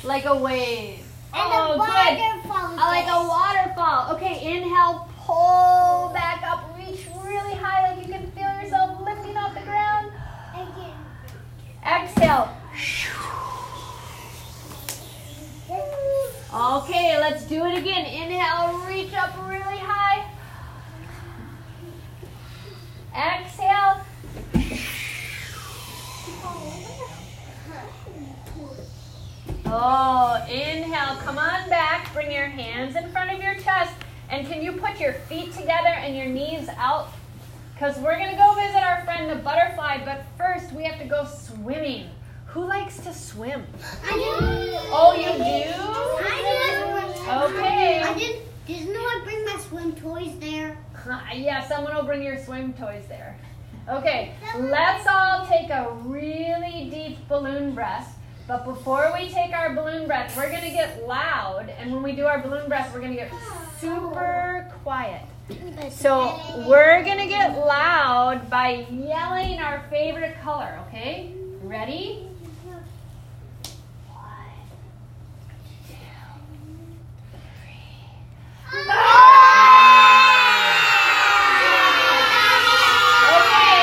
Like 0.03 0.25
a 0.25 0.35
wave. 0.35 1.05
oh, 1.35 1.75
good. 1.75 2.77
Like 2.77 3.07
a 3.09 3.29
waterfall. 3.29 4.17
Okay, 4.17 4.57
inhale, 4.57 5.07
pull 5.19 6.11
back 6.15 6.43
up, 6.45 6.75
reach 6.79 7.07
really 7.23 7.55
high 7.55 7.91
like 7.95 8.07
you 8.07 8.13
can 8.13 8.31
feel 8.33 8.51
yourself 8.63 8.99
lifting 9.05 9.37
off 9.37 9.55
the 9.55 9.61
ground. 9.61 10.13
Exhale. 11.85 12.49
Okay, 16.55 17.19
let's 17.19 17.45
do 17.45 17.65
it 17.67 17.79
again. 17.79 18.07
Inhale, 18.07 18.79
reach 18.87 19.13
up 19.15 19.37
really 19.49 19.79
high. 19.79 20.33
Exhale. 23.15 24.01
Oh, 29.67 30.45
inhale. 30.51 31.17
Come 31.17 31.39
on 31.39 31.69
back. 31.69 32.13
Bring 32.15 32.33
your 32.33 32.47
hands 32.47 32.97
in 32.97 33.11
front 33.11 33.31
of 33.31 33.43
your 33.43 33.55
chest. 33.57 33.95
And 34.31 34.47
can 34.47 34.63
you 34.63 34.73
put 34.73 34.99
your 34.99 35.13
feet 35.13 35.53
together 35.53 35.89
and 35.89 36.17
your 36.17 36.27
knees 36.27 36.69
out? 36.77 37.09
Because 37.75 37.99
we're 37.99 38.17
going 38.17 38.31
to 38.31 38.37
go 38.37 38.55
visit 38.55 38.83
our 38.83 39.05
friend 39.05 39.31
the 39.31 39.43
butterfly, 39.43 40.05
but 40.05 40.25
first 40.39 40.73
we 40.73 40.85
have 40.85 40.99
to 40.99 41.07
go 41.07 41.27
swimming. 41.27 42.09
Who 42.47 42.65
likes 42.65 42.99
to 43.01 43.13
swim? 43.13 43.67
Oh, 44.11 45.15
you 45.19 45.27
do? 45.27 45.73
Okay. 47.57 48.03
I 48.03 48.15
didn't. 48.19 48.53
Didn't 48.67 48.93
know 48.93 49.01
I 49.01 49.21
bring 49.25 49.45
my 49.45 49.57
swim 49.59 49.93
toys 49.97 50.39
there. 50.39 50.79
yeah, 51.35 51.67
someone 51.67 51.97
will 51.97 52.05
bring 52.05 52.23
your 52.23 52.39
swim 52.39 52.73
toys 52.75 53.05
there. 53.09 53.37
Okay, 53.89 54.35
let's 54.57 55.05
all 55.09 55.45
take 55.47 55.69
a 55.71 55.93
really 56.05 56.89
deep 56.89 57.27
balloon 57.29 57.75
breath. 57.75 58.17
But 58.53 58.67
before 58.67 59.11
we 59.19 59.31
take 59.31 59.55
our 59.55 59.73
balloon 59.75 60.07
breath, 60.07 60.37
we're 60.37 60.51
going 60.51 60.61
to 60.61 60.69
get 60.69 61.07
loud. 61.07 61.71
And 61.79 61.91
when 61.91 62.03
we 62.03 62.13
do 62.13 62.27
our 62.27 62.39
balloon 62.39 62.69
breath, 62.69 62.93
we're 62.93 63.01
going 63.01 63.17
to 63.17 63.17
get 63.17 63.33
super 63.81 64.71
quiet. 64.83 65.23
So 65.91 66.39
we're 66.69 67.03
going 67.03 67.17
to 67.17 67.29
get 67.29 67.57
loud 67.67 68.51
by 68.51 68.87
yelling 68.91 69.59
our 69.59 69.83
favorite 69.89 70.39
color, 70.43 70.79
okay? 70.89 71.33
Ready? 71.63 72.29
One, 74.11 74.37
two, 75.89 75.95
three. 77.33 77.89
Okay, 83.33 83.79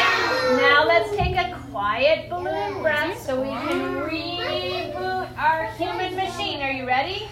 now 0.62 0.86
let's 0.86 1.10
take 1.18 1.36
a 1.36 1.58
quiet 1.72 2.30
balloon 2.30 2.84
breath 2.84 3.20
so 3.26 3.42
we 3.42 3.50
can 3.50 3.96
reboot 3.96 5.38
our 5.38 5.72
human 5.74 6.16
machine. 6.16 6.62
Are 6.62 6.72
you 6.72 6.86
ready? 6.86 7.30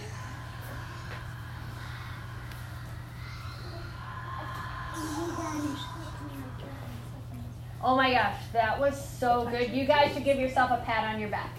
Oh 7.88 7.96
my 7.96 8.12
gosh, 8.12 8.36
that 8.52 8.78
was 8.78 9.02
so 9.18 9.48
good. 9.50 9.72
You 9.72 9.86
guys 9.86 10.14
should 10.14 10.26
give 10.26 10.38
yourself 10.38 10.72
a 10.72 10.84
pat 10.84 11.06
on 11.14 11.22
your 11.22 11.30
back. 11.30 11.56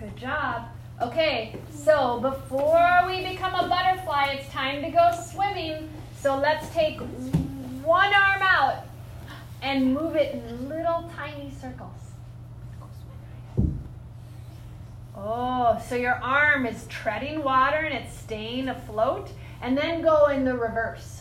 Good 0.00 0.16
job. 0.16 0.64
Okay, 1.00 1.54
so 1.72 2.18
before 2.18 3.04
we 3.06 3.22
become 3.22 3.54
a 3.54 3.68
butterfly, 3.68 4.32
it's 4.32 4.48
time 4.48 4.82
to 4.82 4.90
go 4.90 5.12
swimming. 5.30 5.88
So 6.18 6.36
let's 6.36 6.68
take 6.70 6.98
one 6.98 8.12
arm 8.12 8.42
out 8.42 8.86
and 9.62 9.94
move 9.94 10.16
it 10.16 10.34
in 10.34 10.68
little 10.68 11.08
tiny 11.14 11.52
circles. 11.60 11.92
Oh, 15.16 15.80
so 15.88 15.94
your 15.94 16.14
arm 16.14 16.66
is 16.66 16.88
treading 16.88 17.44
water 17.44 17.76
and 17.76 17.94
it's 17.94 18.18
staying 18.18 18.68
afloat, 18.68 19.30
and 19.62 19.78
then 19.78 20.02
go 20.02 20.26
in 20.26 20.44
the 20.44 20.56
reverse. 20.56 21.20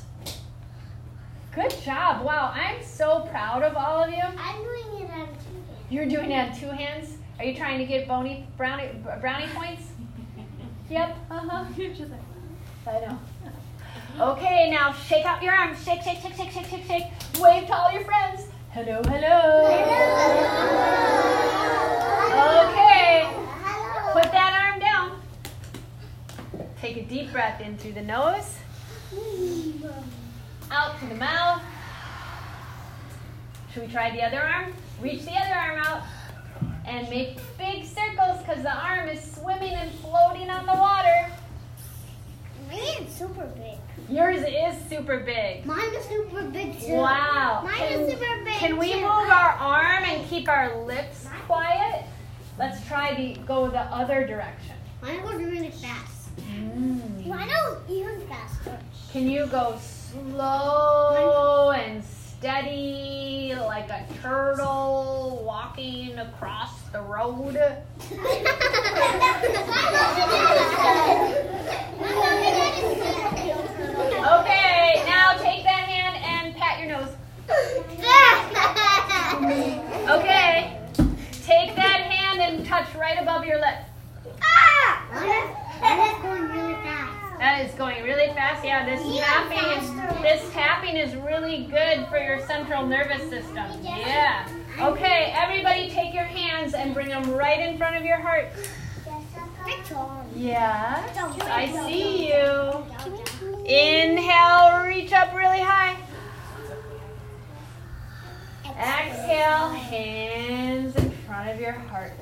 Good 1.56 1.76
job. 1.82 2.26
Wow, 2.26 2.52
I'm 2.54 2.84
so 2.84 3.22
proud 3.30 3.62
of 3.62 3.76
all 3.78 4.04
of 4.04 4.10
you. 4.10 4.24
I'm 4.38 4.64
doing 4.64 5.04
it 5.04 5.12
on 5.12 5.28
two 5.28 5.38
hands. 5.38 5.38
You're 5.92 6.06
doing 6.08 6.32
it 6.32 6.50
on 6.50 6.58
two 6.58 6.70
hands? 6.70 7.18
Are 7.38 7.46
you 7.46 7.56
trying 7.56 7.78
to 7.78 7.86
get 7.86 8.08
bony 8.08 8.48
brownie 8.58 8.90
brownie 9.22 9.48
points? 9.54 9.84
Yep. 10.90 11.16
Uh-huh. 11.32 11.66
I 12.88 13.00
know. 13.00 13.20
Okay, 14.20 14.70
now 14.70 14.92
shake 14.94 15.26
out 15.26 15.42
your 15.42 15.54
arms. 15.56 15.84
Shake, 15.84 16.02
shake, 16.04 16.20
shake, 16.20 16.36
shake, 16.36 16.52
shake, 16.52 16.66
shake, 16.66 16.86
shake. 16.86 17.04
Wave 17.40 17.66
to 17.68 17.74
all 17.74 17.92
your 17.92 18.04
friends. 18.04 18.48
Hello, 18.72 19.02
hello. 19.06 19.66
Okay. 19.66 19.94
Hello. 23.64 24.14
Put 24.14 24.32
that 24.32 24.72
arm 24.72 24.80
down. 24.80 25.22
Take 26.80 26.98
a 26.98 27.04
deep 27.06 27.32
breath 27.32 27.62
in 27.62 27.78
through 27.78 27.94
the 27.94 28.04
nose, 28.04 28.58
out 30.74 31.00
through 31.00 31.10
the 31.10 31.16
mouth. 31.16 31.62
Should 33.74 33.84
we 33.84 33.92
try 33.92 34.12
the 34.12 34.24
other 34.24 34.42
arm? 34.42 34.74
Reach 35.02 35.24
the 35.24 35.32
other 35.32 35.54
arm 35.54 35.80
out 35.86 36.04
and 36.86 37.10
make 37.10 37.38
big 37.58 37.86
circles 37.86 38.40
because 38.42 38.64
the 38.64 38.76
arm 38.76 39.08
is 39.08 39.22
swimming 39.36 39.74
and 39.74 39.92
floating 40.00 40.50
on 40.50 40.66
the 40.66 40.74
water. 40.74 41.32
Mine's 42.70 43.14
super 43.16 43.46
big. 43.56 43.78
Yours 44.10 44.44
is 44.48 44.90
super 44.90 45.20
big. 45.20 45.66
Mine 45.66 45.94
is 45.96 46.06
super 46.06 46.44
big 46.44 46.80
too. 46.80 46.94
Wow. 46.94 47.62
Mine 47.64 47.78
Can, 47.78 48.00
is 48.02 48.12
super 48.12 48.44
big 48.44 48.54
can 48.54 48.78
we 48.78 48.94
too. 48.94 49.02
move 49.02 49.06
our 49.06 49.52
arm 49.60 50.04
and 50.04 50.28
keep 50.28 50.50
our 50.50 50.84
lips 50.84 51.28
quiet? 51.46 52.06
Let's 52.58 52.86
try 52.88 53.16
the 53.16 53.40
go 53.46 53.70
the 53.70 53.80
other 53.80 54.26
direction. 54.26 54.76
Mine 55.02 55.22
goes 55.22 55.36
really 55.36 55.70
fast. 55.70 56.36
Mm. 56.38 57.28
Mine 57.28 57.48
goes 57.48 57.78
even 57.90 58.28
faster. 58.28 58.80
Can 59.12 59.30
you 59.30 59.46
go 59.48 59.78
slow 60.14 61.72
and 61.72 62.04
steady 62.04 63.56
like 63.58 63.90
a 63.90 64.06
turtle 64.22 65.42
walking 65.44 66.20
across 66.20 66.82
the 66.92 67.02
road? 67.02 67.58
Okay, 74.24 75.04
now 75.08 75.34
take 75.38 75.64
that 75.64 75.86
hand 75.88 76.16
and 76.24 76.56
pat 76.56 76.80
your 76.80 76.90
nose. 76.90 77.10
Okay, 80.10 80.80
take 81.44 81.76
that 81.76 82.02
hand 82.12 82.40
and 82.40 82.66
touch 82.66 82.94
right 82.96 83.20
above 83.20 83.46
your 83.46 83.58
lip. 83.60 83.80
Ah! 84.44 85.02
Mine 85.82 86.00
is 86.08 86.22
going 86.22 86.44
really 86.50 86.76
fast. 86.84 87.13
That 87.44 87.66
is 87.66 87.76
going 87.76 88.02
really 88.06 88.28
fast. 88.28 88.64
Yeah, 88.64 88.86
this 88.86 89.02
tapping 89.20 89.58
is 89.58 89.90
faster. 89.90 90.22
this 90.22 90.54
tapping 90.54 90.96
is 90.96 91.14
really 91.18 91.66
good 91.66 92.08
for 92.08 92.18
your 92.18 92.40
central 92.48 92.88
nervous 92.88 93.30
system. 93.30 93.66
Yeah. 93.84 94.48
Okay, 94.80 95.34
everybody 95.36 95.90
take 95.90 96.14
your 96.14 96.24
hands 96.24 96.74
and 96.74 96.94
bring 96.94 97.10
them 97.10 97.30
right 97.34 97.60
in 97.60 97.78
front 97.78 97.98
of 97.98 98.06
your 98.06 98.16
heart. 98.16 98.46
Yeah. 100.34 101.04
I 101.42 101.86
see 101.86 102.30
you. 102.30 103.66
Inhale, 103.66 104.88
reach 104.88 105.12
up 105.12 105.36
really 105.36 105.60
high. 105.60 105.98
Exhale, 108.64 109.68
hands 109.68 110.96
in 110.96 111.12
front 111.28 111.50
of 111.50 111.60
your 111.60 111.74
heart. 111.74 112.14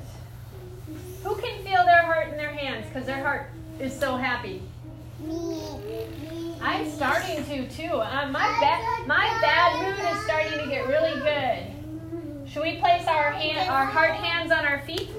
Who 1.23 1.35
can 1.35 1.63
feel 1.63 1.85
their 1.85 2.01
heart 2.01 2.29
in 2.29 2.37
their 2.37 2.53
hands 2.53 2.87
because 2.87 3.05
their 3.05 3.23
heart 3.23 3.51
is 3.79 3.95
so 3.95 4.15
happy? 4.15 4.63
I'm 6.61 6.89
starting 6.89 7.43
to 7.45 7.67
too. 7.69 7.93
Uh, 7.93 8.29
my 8.31 8.47
bad, 8.61 9.07
my 9.07 9.27
bad 9.41 9.79
mood 9.81 9.99
is 10.15 10.23
starting 10.23 10.59
to 10.59 10.67
get 10.67 10.87
really 10.87 11.19
good. 11.21 12.49
Should 12.49 12.63
we 12.63 12.77
place 12.77 13.07
our 13.07 13.31
hand, 13.31 13.69
our 13.69 13.85
heart 13.85 14.13
hands 14.13 14.51
on 14.51 14.65
our 14.65 14.79
feet? 14.85 15.09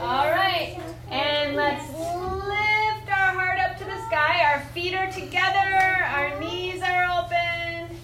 All 0.00 0.28
right, 0.30 0.78
and 1.10 1.56
let's 1.56 1.88
lift 1.92 3.08
our 3.10 3.32
heart 3.32 3.58
up 3.60 3.78
to 3.78 3.84
the 3.84 3.98
sky. 4.06 4.44
Our 4.52 4.60
feet 4.72 4.94
are 4.94 5.10
together, 5.10 6.04
our 6.04 6.38
knees 6.40 6.82
are 6.82 7.22
open, 7.22 7.96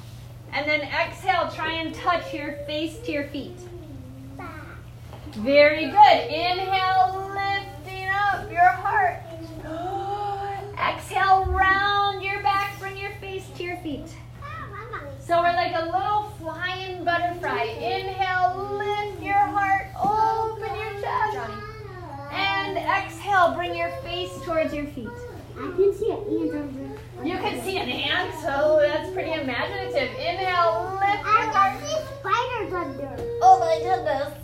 and 0.52 0.66
then 0.68 0.83
exhale. 0.83 1.50
Try 1.50 1.72
and 1.72 1.94
touch 1.94 2.33
your 2.33 2.52
face 2.66 2.98
to 3.00 3.12
your 3.12 3.24
feet. 3.24 3.57
Very 5.33 5.87
good. 5.87 6.30
Inhale, 6.30 7.32
your 8.52 8.68
heart. 8.68 9.18
Exhale, 10.78 11.46
round 11.46 12.22
your 12.22 12.42
back, 12.42 12.78
bring 12.78 12.96
your 12.96 13.12
face 13.20 13.48
to 13.56 13.62
your 13.62 13.76
feet. 13.78 14.14
So 15.20 15.40
we're 15.40 15.54
like 15.54 15.72
a 15.74 15.86
little 15.86 16.32
flying 16.40 17.04
butterfly. 17.04 17.62
Inhale, 17.62 18.76
lift 18.76 19.22
your 19.22 19.34
heart, 19.34 19.86
open 19.98 20.76
your 20.78 21.00
chest. 21.00 21.50
And 22.32 22.76
exhale, 22.76 23.54
bring 23.54 23.74
your 23.74 23.90
face 24.02 24.32
towards 24.44 24.74
your 24.74 24.86
feet. 24.86 25.08
I 25.56 25.70
can 25.76 25.94
see 25.94 26.10
an 26.10 26.18
over 26.18 26.64
You 27.24 27.36
can 27.38 27.62
see 27.62 27.78
an 27.78 27.88
ant, 27.88 28.34
so 28.40 28.78
that's 28.82 29.10
pretty 29.12 29.32
imaginative. 29.32 30.10
Inhale, 30.18 30.98
lift 31.00 31.24
your 31.24 31.38
I 31.38 31.50
heart. 31.52 31.78
can 31.78 31.88
see 31.88 31.96
spiders 32.18 32.72
under. 32.72 33.38
Oh 33.42 33.58
my 33.60 33.78
goodness. 33.82 34.41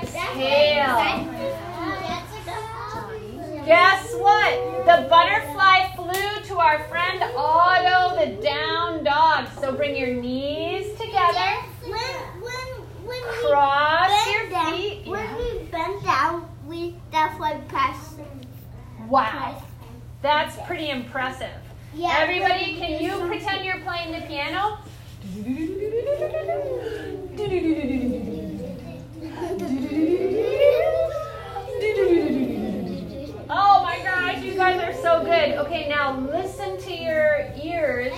Exhale. 0.01 0.99
Guess 3.67 4.15
what? 4.15 4.53
The 4.87 5.09
butterfly 5.09 5.95
flew 5.97 6.43
to 6.49 6.59
our 6.59 6.79
friend 6.89 7.23
Otto 7.37 8.17
the 8.25 8.43
down 8.43 9.05
dog. 9.05 9.49
So 9.61 9.73
bring 9.73 9.97
your 9.97 10.15
knees 10.15 10.50
together. 11.31 11.57
Cross 13.43 14.27
your 14.33 14.45
feet. 14.71 15.07
When 15.07 15.21
Yeah. 15.25 15.37
we 15.37 15.59
bend 15.71 16.03
down, 16.05 16.49
we 16.67 16.97
definitely 17.11 17.61
press. 17.69 18.15
Wow. 19.09 19.63
That's 20.23 20.57
pretty 20.67 20.91
impressive. 20.91 21.49
Yeah. 21.95 22.17
Everybody, 22.19 22.77
can 22.77 23.03
you 23.03 23.27
pretend 23.27 23.65
you're 23.65 23.81
playing 23.81 24.13
the 24.13 24.21
piano? 24.27 24.79
Oh 33.53 33.83
my 33.83 33.99
gosh, 34.05 34.43
you 34.43 34.55
guys 34.55 34.81
are 34.81 34.93
so 35.03 35.25
good. 35.25 35.55
Okay, 35.67 35.89
now 35.89 36.19
listen 36.21 36.79
to 36.83 36.93
your 36.95 37.47
ears 37.63 38.13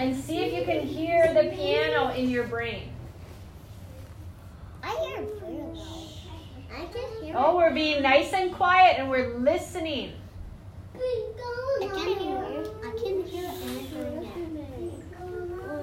and 0.00 0.16
see 0.16 0.38
if 0.38 0.54
you 0.54 0.64
can 0.64 0.86
hear 0.86 1.34
the 1.34 1.50
piano 1.50 2.08
in 2.14 2.30
your 2.30 2.44
brain. 2.44 2.90
I 4.82 4.88
hear 5.04 5.22
well. 5.42 6.08
I 6.74 6.86
can 6.86 7.22
hear 7.22 7.34
Oh, 7.36 7.54
we're 7.56 7.74
being 7.74 8.02
nice 8.02 8.32
and 8.32 8.50
quiet 8.50 8.98
and 8.98 9.10
we're 9.10 9.36
listening. 9.36 10.14
I 10.94 11.30
can 11.80 12.18
hear. 12.18 12.64
I 12.82 12.90
can 12.98 13.24
hear 13.26 13.50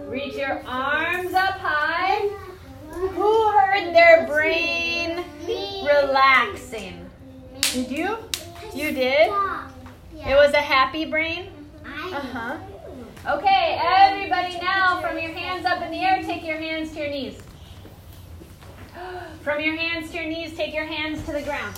Reach 0.09 0.33
your 0.35 0.63
arms 0.65 1.35
up 1.35 1.59
high. 1.59 2.27
Who 2.89 3.51
heard 3.51 3.93
their 3.93 4.25
brain 4.25 5.23
relaxing? 5.85 7.07
Did 7.61 7.91
you? 7.91 8.17
You 8.73 8.93
did? 8.93 9.31
It 10.27 10.35
was 10.35 10.53
a 10.53 10.61
happy 10.61 11.05
brain? 11.05 11.51
Uh 11.85 12.19
huh. 12.19 12.57
Okay, 13.27 13.77
everybody 13.83 14.57
now 14.59 15.01
from 15.01 15.19
your 15.19 15.33
hands 15.33 15.65
up 15.65 15.81
in 15.81 15.91
the 15.91 15.97
air, 15.97 16.23
take 16.23 16.45
your 16.45 16.55
hands 16.55 16.91
to 16.93 16.99
your 16.99 17.09
knees. 17.09 17.37
From 19.41 19.59
your 19.59 19.75
hands 19.75 20.11
to 20.11 20.15
your 20.15 20.27
knees, 20.27 20.55
take 20.55 20.73
your 20.73 20.85
hands 20.85 21.25
to 21.25 21.33
the 21.33 21.41
ground. 21.41 21.77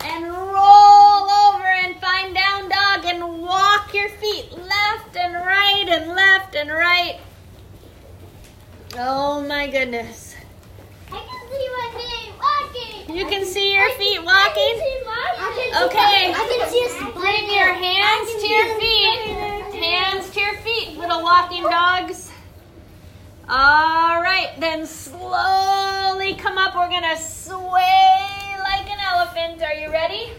And 0.00 0.26
roll 0.26 1.30
over 1.30 1.64
and 1.64 1.96
find 1.96 2.34
down 2.34 2.68
dog 2.68 3.06
and 3.06 3.40
walk 3.40 3.94
your 3.94 4.10
feet 4.10 4.52
left 4.52 5.16
and 5.16 5.32
right 5.32 5.86
and 5.88 6.14
left 6.14 6.54
and 6.54 6.70
right. 6.70 7.20
Oh 8.98 9.40
my 9.40 9.66
goodness. 9.66 10.34
I 11.10 11.20
can 11.20 11.48
see 11.50 11.68
my 11.72 11.90
feet 11.96 12.32
walking. 12.38 13.16
You 13.16 13.24
can 13.26 13.46
see 13.46 13.72
your 13.74 13.90
feet 13.92 14.22
walking? 14.22 14.82
Okay. 15.84 16.32
I 16.32 16.46
can 16.48 16.68
see 16.68 16.84
a. 16.84 17.12
Bring 17.12 17.50
your 17.50 17.72
hands 17.72 18.30
to 18.42 18.46
your 18.46 18.78
feet. 18.78 19.53
Hands 19.84 20.30
to 20.30 20.40
your 20.40 20.54
feet, 20.60 20.96
little 20.96 21.22
walking 21.22 21.62
dogs. 21.62 22.32
All 23.46 24.22
right, 24.22 24.54
then 24.58 24.86
slowly 24.86 26.36
come 26.36 26.56
up. 26.56 26.74
We're 26.74 26.88
gonna 26.88 27.18
sway 27.18 28.56
like 28.60 28.90
an 28.90 28.98
elephant. 29.12 29.62
Are 29.62 29.74
you 29.74 29.92
ready? 29.92 30.30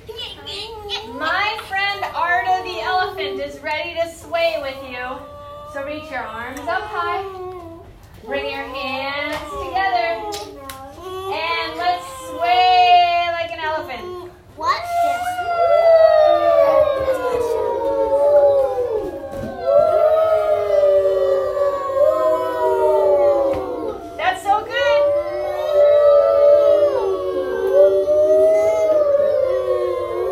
My 1.13 1.59
friend 1.69 2.03
Arda 2.15 2.63
the 2.63 2.81
elephant 2.81 3.39
is 3.39 3.59
ready 3.61 3.93
to 3.93 4.09
sway 4.11 4.57
with 4.63 4.81
you. 4.89 5.05
So 5.73 5.85
reach 5.85 6.09
your 6.09 6.23
arms 6.23 6.61
up 6.61 6.81
high. 6.81 7.21
Bring 8.25 8.49
your 8.49 8.63
hands 8.63 9.37
together. 9.63 10.25
And 11.05 11.77
let's 11.77 12.07
sway 12.29 13.27
like 13.31 13.51
an 13.51 13.59
elephant. 13.59 14.31
Watch 14.57 14.85
That's 24.25 24.41
so 24.41 24.65
good. 24.65 25.01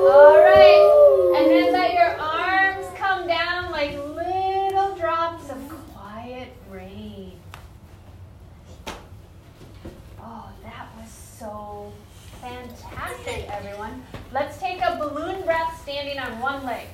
All 0.09 0.39
right. 0.39 1.33
And 1.37 1.49
then 1.51 1.71
let 1.71 1.93
your 1.93 2.17
arms 2.19 2.87
come 2.97 3.27
down 3.27 3.71
like 3.71 3.93
little 3.93 4.95
drops 4.95 5.49
of 5.51 5.57
quiet 5.69 6.49
rain. 6.71 7.33
Oh, 10.19 10.49
that 10.63 10.87
was 10.97 11.09
so 11.09 11.93
fantastic, 12.41 13.47
everyone. 13.49 14.03
Let's 14.33 14.59
take 14.59 14.81
a 14.81 14.97
balloon 14.97 15.43
breath 15.45 15.79
standing 15.83 16.17
on 16.17 16.39
one 16.41 16.65
leg. 16.65 16.87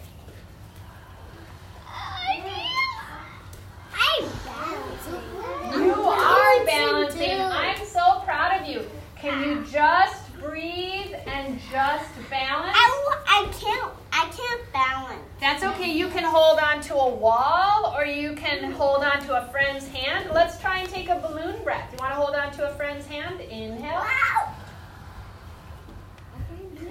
You 5.76 5.94
are 5.94 6.66
balancing. 6.66 7.40
I'm 7.40 7.86
so 7.86 8.22
proud 8.26 8.60
of 8.60 8.68
you. 8.68 8.86
Can 9.16 9.44
you 9.44 9.64
just 9.66 10.34
breathe 10.40 11.14
and 11.28 11.60
just 12.00 12.30
balance? 12.30 12.76
I 12.76 13.48
can't. 13.60 13.92
I 14.12 14.26
can't 14.36 14.74
balance. 14.74 15.22
That's 15.40 15.64
okay. 15.64 15.92
You 15.92 16.10
can 16.10 16.24
hold 16.24 16.60
on 16.60 16.82
to 16.82 16.96
a 16.96 17.10
wall 17.10 17.94
or 17.96 18.06
you 18.06 18.34
can 18.34 18.72
hold 18.72 19.04
on 19.04 19.22
to 19.26 19.38
a 19.38 19.50
friend's 19.52 19.88
hand. 19.88 20.30
Let's 20.34 20.60
try 20.60 20.80
and 20.80 20.90
take 20.90 21.10
a 21.10 21.16
balloon 21.20 21.64
breath. 21.64 21.90
You 21.92 21.98
want 22.00 22.12
to 22.12 22.16
hold 22.16 22.36
on 22.36 22.52
to 22.54 22.70
a 22.70 22.74
friend's 22.76 23.06
hand? 23.06 23.40
Inhale. 23.40 24.02
Wow. 24.02 24.56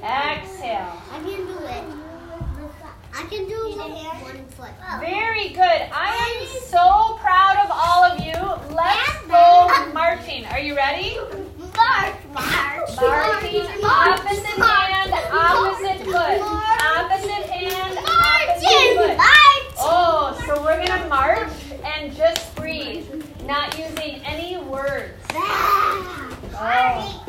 Exhale. 0.03 1.03
I 1.11 1.19
can 1.19 1.47
do 1.47 1.59
it. 1.59 1.85
I 3.15 3.23
can 3.25 3.49
do 3.49 3.69
it. 3.69 3.77
one 3.77 4.45
foot. 4.49 4.71
Very 5.01 5.49
good. 5.49 5.59
I 5.93 6.39
am 6.39 6.61
so 6.63 7.19
proud 7.21 7.57
of 7.65 7.71
all 7.71 8.05
of 8.05 8.21
you. 8.25 8.75
Let's 8.75 9.27
go 9.27 9.93
marching. 9.93 10.45
Are 10.47 10.61
you 10.61 10.77
ready? 10.77 11.19
March, 11.77 12.15
march. 12.33 12.97
Marching. 12.97 13.67
Opposite 13.83 14.59
opposite 15.13 16.05
foot. 16.05 16.41
Opposite 16.41 17.47
hand, 17.51 17.99
opposite 17.99 18.97
foot. 18.97 19.17
march. 19.17 19.75
Oh, 19.81 20.43
so 20.47 20.63
we're 20.63 20.85
gonna 20.87 21.09
march 21.09 21.53
and 21.85 22.15
just 22.15 22.55
breathe, 22.57 23.07
not 23.45 23.79
using 23.79 24.21
any 24.25 24.57
words. 24.59 25.15
Oh, 25.35 27.25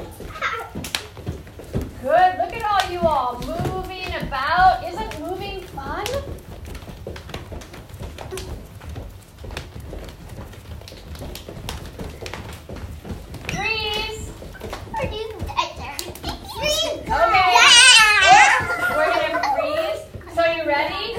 good. 2.01 2.37
Look 2.39 2.53
at 2.53 2.63
all 2.63 2.91
you 2.91 2.99
all 3.01 3.39
moving 3.41 4.13
about. 4.27 4.83
Isn't 4.87 5.19
moving 5.21 5.61
fun? 5.61 6.05
Freeze. 13.47 14.31
Okay. 14.99 15.25
We're 18.95 19.11
gonna 19.13 19.41
freeze. 19.55 20.01
So 20.35 20.41
you 20.51 20.63
ready? 20.65 21.15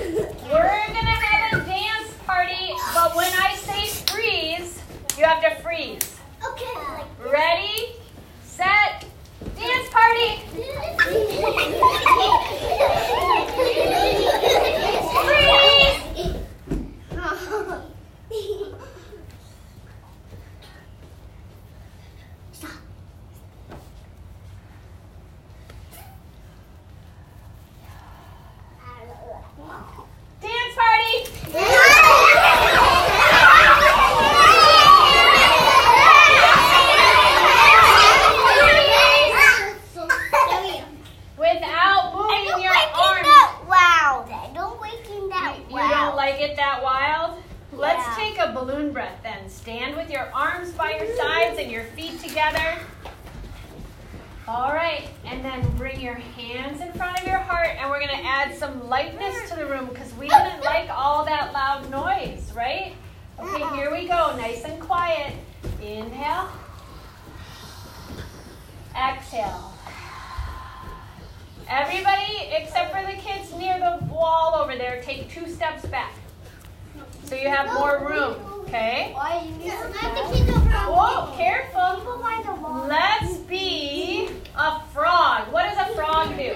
We're 0.50 0.86
gonna 0.86 1.18
have 1.26 1.62
a 1.62 1.64
dance 1.66 2.12
party, 2.26 2.72
but 2.94 3.16
when 3.16 3.32
I 3.34 3.54
say 3.56 3.86
freeze, 4.12 4.80
you 5.18 5.24
have 5.24 5.42
to 5.42 5.50
freeze. 5.62 6.16
Okay. 6.46 7.04
Ready, 7.30 7.96
set, 8.44 9.04
dance 9.56 9.88
party. 9.90 10.40
Freeze. 15.26 16.00
Stop. 22.52 22.70
Dance 30.40 30.74
party. 30.74 32.30
Without 41.38 42.12
moving 42.14 42.62
your 42.62 42.72
arms. 42.72 43.26
You 45.70 45.78
don't 45.88 46.16
like 46.16 46.40
it 46.40 46.56
that 46.56 46.82
wild? 46.82 47.42
Let's 47.72 48.04
Yeah. 48.06 48.14
take 48.16 48.38
a 48.38 48.52
balloon 48.52 48.92
breath 48.92 49.22
then. 49.22 49.48
Stand 49.48 49.96
with 49.96 50.10
your 50.10 50.28
arms 50.34 50.72
by 50.72 50.96
your 50.98 51.16
sides 51.16 51.58
and 51.58 51.70
your 51.70 51.84
feet 51.84 52.20
together. 52.20 52.76
All 54.48 54.72
right, 54.72 55.08
and 55.24 55.44
then 55.44 55.62
bring 55.76 56.00
your 56.00 56.16
hands 56.50 56.80
in 56.80 56.92
front 56.92 57.20
of 57.20 57.26
your 57.26 57.38
heart, 57.38 57.76
and 57.78 57.88
we're 57.88 58.00
going 58.00 58.08
to 58.08 58.24
add 58.24 58.56
some 58.56 58.88
lightness 58.88 59.48
to 59.50 59.56
the 59.56 59.66
room 59.66 59.86
because 59.86 60.12
we 60.14 60.28
didn't 60.28 60.62
like 60.62 60.88
all 60.90 61.24
that 61.24 61.52
loud 61.52 61.88
noise, 61.90 62.52
right? 62.54 62.94
Okay, 63.38 63.76
here 63.76 63.90
we 63.90 64.08
go. 64.08 64.36
Nice 64.36 64.64
and 64.64 64.80
quiet. 64.80 65.34
Inhale. 65.80 66.50
Exhale. 68.96 69.72
Everybody, 71.68 72.48
except 72.50 72.92
for 72.92 73.06
the 73.06 73.16
kids 73.18 73.52
near 73.54 73.78
the 73.78 74.04
wall 74.06 74.56
over 74.56 74.76
there, 74.76 75.00
take 75.02 75.30
two 75.30 75.48
steps 75.48 75.86
back. 75.86 76.12
So 77.24 77.36
you 77.36 77.48
have 77.48 77.72
more 77.74 78.04
room, 78.08 78.34
okay? 78.62 79.12
Why 79.14 79.44
you 79.44 79.52
need 79.56 79.70
to 79.70 80.44
the 80.44 80.60
frog? 80.60 80.88
Whoa, 80.94 81.36
careful. 81.36 81.80
Let's 82.86 83.36
be 83.38 84.28
a 84.56 84.80
frog. 84.92 85.52
What 85.52 85.64
does 85.64 85.78
a 85.88 85.94
frog 85.94 86.36
do? 86.36 86.54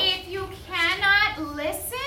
If 0.00 0.28
you 0.28 0.48
cannot 0.66 1.54
listen, 1.54 1.98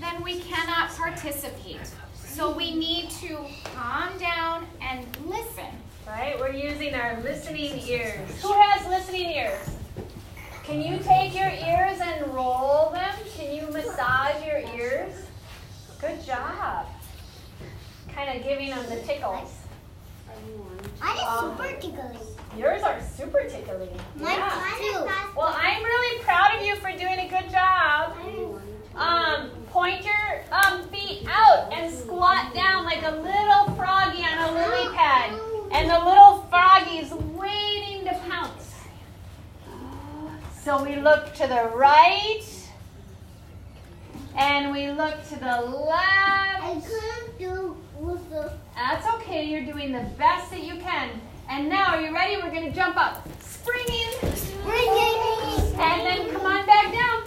then 0.00 0.22
we 0.22 0.40
cannot 0.40 0.90
participate. 0.90 1.90
So 2.14 2.54
we 2.56 2.74
need 2.74 3.10
to 3.10 3.44
calm 3.74 4.16
down 4.18 4.66
and 4.92 5.06
listen. 5.26 5.64
Right? 6.06 6.38
We're 6.38 6.52
using 6.52 6.94
our 6.94 7.20
listening 7.22 7.78
ears. 7.88 8.42
Who 8.42 8.52
has 8.52 8.86
listening 8.88 9.30
ears? 9.30 9.70
Can 10.64 10.80
you 10.82 10.98
take 10.98 11.34
your 11.34 11.48
ears 11.48 12.00
and 12.00 12.26
roll 12.34 12.90
them? 12.90 13.14
Can 13.36 13.54
you 13.54 13.62
massage 13.72 14.44
your 14.44 14.58
ears? 14.76 15.14
Good 16.00 16.22
job. 16.24 16.86
Kind 18.12 18.36
of 18.36 18.44
giving 18.44 18.70
them 18.70 18.84
the 18.88 19.00
tickles. 19.02 19.50
I 21.00 21.14
is 21.14 21.22
um, 21.22 21.56
super 21.56 21.72
tickly. 21.80 22.26
Yours 22.56 22.82
are 22.82 23.00
super 23.00 23.42
tickly. 23.48 23.88
Mine 24.16 24.38
Yeah. 24.38 25.30
Well, 25.36 25.54
I'm 25.56 25.82
really 25.82 26.22
proud 26.22 26.56
of 26.56 26.66
you 26.66 26.76
for 26.76 26.90
doing 26.90 27.18
a 27.18 27.28
good 27.28 27.50
job. 27.50 28.14
Um, 28.94 29.50
point 29.70 30.04
your 30.04 30.44
um, 30.52 30.82
feet 31.22 31.30
out 31.30 31.72
and 31.72 31.92
squat 31.92 32.54
down 32.54 32.84
like 32.84 33.02
a 33.02 33.10
little 33.10 33.74
froggy 33.76 34.22
on 34.22 34.48
a 34.48 34.52
lily 34.52 34.94
pad. 34.94 35.38
And 35.72 35.90
the 35.90 35.98
little 35.98 36.46
froggy's 36.50 37.12
waiting 37.12 38.04
to 38.04 38.14
pounce. 38.28 38.74
So 40.62 40.82
we 40.82 40.96
look 40.96 41.34
to 41.34 41.46
the 41.46 41.70
right 41.74 42.42
and 44.36 44.72
we 44.72 44.90
look 44.90 45.26
to 45.28 45.36
the 45.36 45.60
left. 45.62 46.62
I 46.62 46.80
can't 46.80 47.38
do 47.38 47.76
it. 48.32 48.52
That's 48.74 49.06
okay. 49.14 49.44
You're 49.44 49.64
doing 49.64 49.92
the 49.92 50.06
best 50.18 50.50
that 50.50 50.62
you 50.62 50.76
can. 50.76 51.10
And 51.48 51.68
now, 51.68 51.96
are 51.96 52.00
you 52.00 52.14
ready? 52.14 52.36
We're 52.36 52.50
going 52.50 52.70
to 52.70 52.72
jump 52.72 52.96
up. 52.96 53.26
Springing. 53.40 54.08
Springing. 54.34 55.78
And 55.78 56.06
then 56.06 56.30
come 56.30 56.46
on 56.46 56.66
back 56.66 56.92
down. 56.92 57.24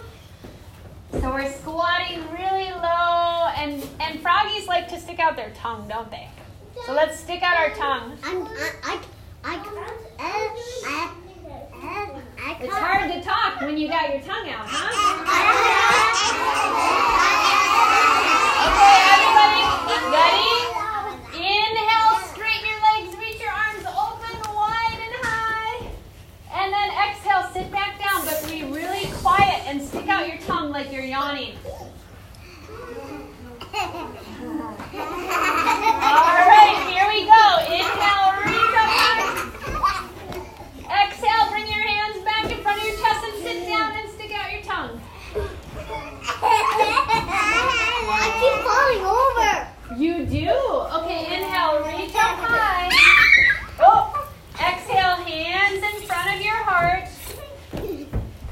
So 1.20 1.32
we're 1.32 1.52
squatting 1.52 2.22
really 2.32 2.70
low. 2.72 3.25
And, 3.56 3.82
and 4.00 4.20
froggies 4.22 4.66
like 4.66 4.86
to 4.88 5.00
stick 5.00 5.18
out 5.18 5.34
their 5.34 5.50
tongue, 5.54 5.88
don't 5.88 6.10
they? 6.10 6.28
So 6.84 6.92
let's 6.92 7.18
stick 7.18 7.42
out 7.42 7.56
our 7.56 7.70
tongue. 7.70 8.18
I'm, 8.22 8.46
I, 8.46 8.50
I, 8.84 8.98
I, 9.44 9.58
I, 10.18 11.10
It's 12.60 12.74
hard 12.74 13.10
to 13.12 13.20
talk 13.22 13.60
when 13.62 13.78
you 13.78 13.88
got 13.88 14.10
your 14.12 14.20
tongue 14.22 14.48
out, 14.50 14.66
huh? 14.68 14.92
Okay, 18.66 18.96
everybody, 19.14 19.62
ready? 20.12 20.52
Inhale, 21.32 22.20
straighten 22.28 22.66
your 22.68 22.80
legs, 22.82 23.16
reach 23.18 23.40
your 23.40 23.52
arms 23.52 23.84
open 23.86 24.36
wide 24.54 25.00
and 25.00 25.14
high. 25.24 25.88
And 26.52 26.72
then 26.72 26.90
exhale, 27.08 27.48
sit 27.52 27.70
back 27.72 27.98
down, 27.98 28.24
but 28.26 28.44
be 28.50 28.64
really 28.64 29.08
quiet 29.14 29.62
and 29.66 29.80
stick 29.82 30.08
out 30.08 30.28
your 30.28 30.38
tongue 30.38 30.70
like 30.70 30.92
you're 30.92 31.04
yawning. 31.04 31.56
All 34.96 36.42
right, 36.48 36.76
here 36.88 37.06
we 37.12 37.26
go. 37.26 37.58
Inhale, 37.68 38.32
reach 38.40 38.72
up 38.72 38.88
high. 38.88 39.20
Exhale, 41.04 41.50
bring 41.50 41.66
your 41.66 41.82
hands 41.82 42.24
back 42.24 42.44
in 42.50 42.58
front 42.62 42.78
of 42.80 42.84
your 42.86 42.96
chest 42.96 43.24
and 43.26 43.36
sit 43.42 43.66
down 43.66 43.92
and 43.96 44.08
stick 44.10 44.32
out 44.32 44.50
your 44.52 44.62
tongue. 44.62 45.00
I 48.08 48.30
keep 48.40 48.56
falling 48.64 49.04
over. 49.04 49.52
You 50.00 50.24
do. 50.26 50.50
Okay, 51.02 51.20
inhale, 51.36 51.84
reach 51.84 52.14
up 52.14 52.38
high. 52.40 52.88
Oh, 53.80 54.28
exhale, 54.54 55.16
hands 55.16 55.82
in 55.82 56.02
front 56.06 56.28
of 56.34 56.40
your 56.40 56.56
heart. 56.56 57.08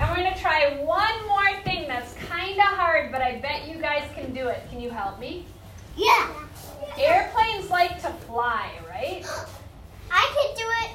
And 0.01 0.11
we're 0.11 0.17
going 0.17 0.35
to 0.35 0.39
try 0.41 0.77
one 0.85 1.27
more 1.29 1.55
thing 1.63 1.87
that's 1.89 2.15
kind 2.29 2.59
of 2.59 2.65
hard, 2.65 3.11
but 3.13 3.23
I 3.23 3.39
bet 3.39 3.67
you 3.69 3.79
guys 3.81 4.09
can 4.15 4.33
do 4.35 4.49
it. 4.49 4.69
Can 4.71 4.81
you 4.81 4.91
help 4.91 5.19
me? 5.19 5.47
Yeah. 5.97 6.29
Airplanes 6.99 7.71
like 7.71 8.01
to 8.03 8.11
fly, 8.27 8.71
right? 8.89 9.25
I 10.11 10.27
can 10.35 10.55
do 10.57 10.67
it. 10.85 10.91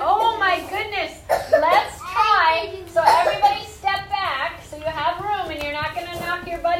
Oh 0.00 0.36
my 0.38 0.60
goodness. 0.70 1.20
Let's 1.28 1.98
try. 1.98 2.82
So 2.86 3.02
everybody 3.04 3.64
step 3.64 4.08
back 4.08 4.62
so 4.68 4.76
you 4.76 4.84
have 4.84 5.20
room 5.20 5.50
and 5.50 5.62
you're 5.62 5.72
not 5.72 5.94
going 5.94 6.06
to 6.06 6.16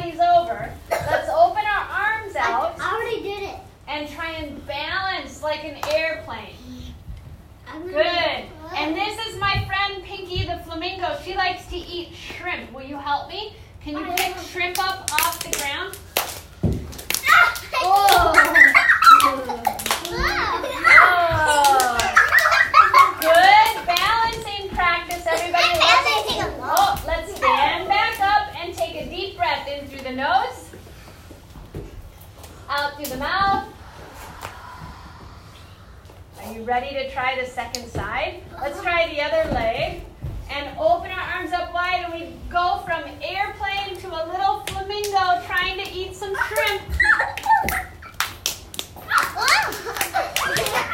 over. 0.09 0.73
Let's 0.89 1.29
open 1.29 1.63
our 1.63 1.87
arms 1.89 2.35
out 2.35 2.75
I 2.79 2.95
already 2.95 3.21
did 3.21 3.43
it. 3.43 3.55
and 3.87 4.09
try 4.09 4.31
and 4.31 4.65
balance 4.65 5.43
like 5.43 5.63
an 5.63 5.77
airplane. 5.93 6.55
Good. 7.83 8.45
And 8.75 8.95
this 8.95 9.17
is 9.27 9.39
my 9.39 9.63
friend 9.65 10.03
Pinky 10.03 10.45
the 10.45 10.59
flamingo. 10.65 11.17
She 11.23 11.35
likes 11.35 11.65
to 11.67 11.77
eat 11.77 12.13
shrimp. 12.13 12.73
Will 12.73 12.83
you 12.83 12.97
help 12.97 13.29
me? 13.29 13.55
Can 13.81 13.97
you 13.97 14.05
pick 14.15 14.35
shrimp 14.37 14.77
up 14.79 15.09
off 15.13 15.39
the 15.39 15.57
ground? 15.57 15.97
Oh. 17.75 18.33
Oh. 20.13 21.97
Good 23.21 23.85
balancing 23.87 24.69
practice, 24.75 25.25
everybody. 25.25 25.79
Let's, 25.79 26.57
oh, 26.61 27.03
let's 27.07 27.35
stand 27.35 27.87
back 27.87 28.19
up 28.19 28.55
and 28.57 28.73
take 28.73 28.95
a 28.95 29.09
deep 29.09 29.37
breath 29.37 29.67
in 29.67 29.87
through 29.87 30.01
the 30.01 30.11
nose, 30.11 30.71
out 32.69 32.90
through 33.03 33.13
the 33.13 33.19
mouth. 33.19 33.67
Are 36.41 36.53
you 36.53 36.63
ready 36.63 36.89
to 36.95 37.11
try 37.11 37.39
the 37.39 37.47
second 37.47 37.87
side? 37.87 38.43
Let's 38.59 38.81
try 38.81 39.07
the 39.07 39.21
other 39.21 39.51
leg. 39.51 40.01
And 40.49 40.77
open 40.77 41.09
our 41.09 41.19
arms 41.19 41.51
up 41.53 41.73
wide, 41.73 42.03
and 42.03 42.13
we 42.13 42.35
go 42.49 42.83
from 42.85 43.03
airplane 43.21 43.97
to 44.01 44.07
a 44.07 44.21
little 44.29 44.59
flamingo 44.67 45.41
trying 45.47 45.77
to 45.77 45.89
eat 45.91 46.15
some 46.15 46.35
shrimp. 46.47 46.81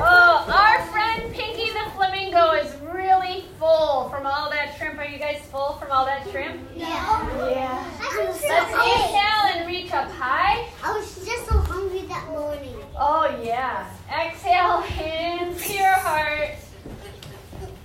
oh, 0.00 0.52
our 0.52 0.86
friend 0.86 1.32
Pinky 1.34 1.70
the 1.72 1.90
flamingo 1.94 2.52
is 2.52 2.74
really 2.94 3.44
full 3.58 4.08
from 4.10 4.26
all 4.26 4.50
that 4.50 4.76
shrimp. 4.76 4.97
Are 4.97 4.97
you 5.08 5.18
guys 5.18 5.40
full 5.50 5.74
from 5.74 5.90
all 5.90 6.04
that 6.04 6.28
shrimp? 6.30 6.60
Yeah. 6.74 7.50
Yeah. 7.50 7.90
Let's 8.16 8.42
Let's 8.42 8.72
inhale 8.72 9.44
and 9.54 9.66
reach 9.66 9.92
up 9.92 10.10
high. 10.12 10.68
I 10.82 10.96
was 10.96 11.24
just 11.24 11.46
so 11.46 11.56
hungry 11.58 12.02
that 12.02 12.28
morning. 12.28 12.74
Oh, 12.96 13.34
yeah. 13.42 13.90
Exhale, 14.10 14.80
hands 14.80 15.66
to 15.66 15.72
your 15.72 15.92
heart. 15.92 16.50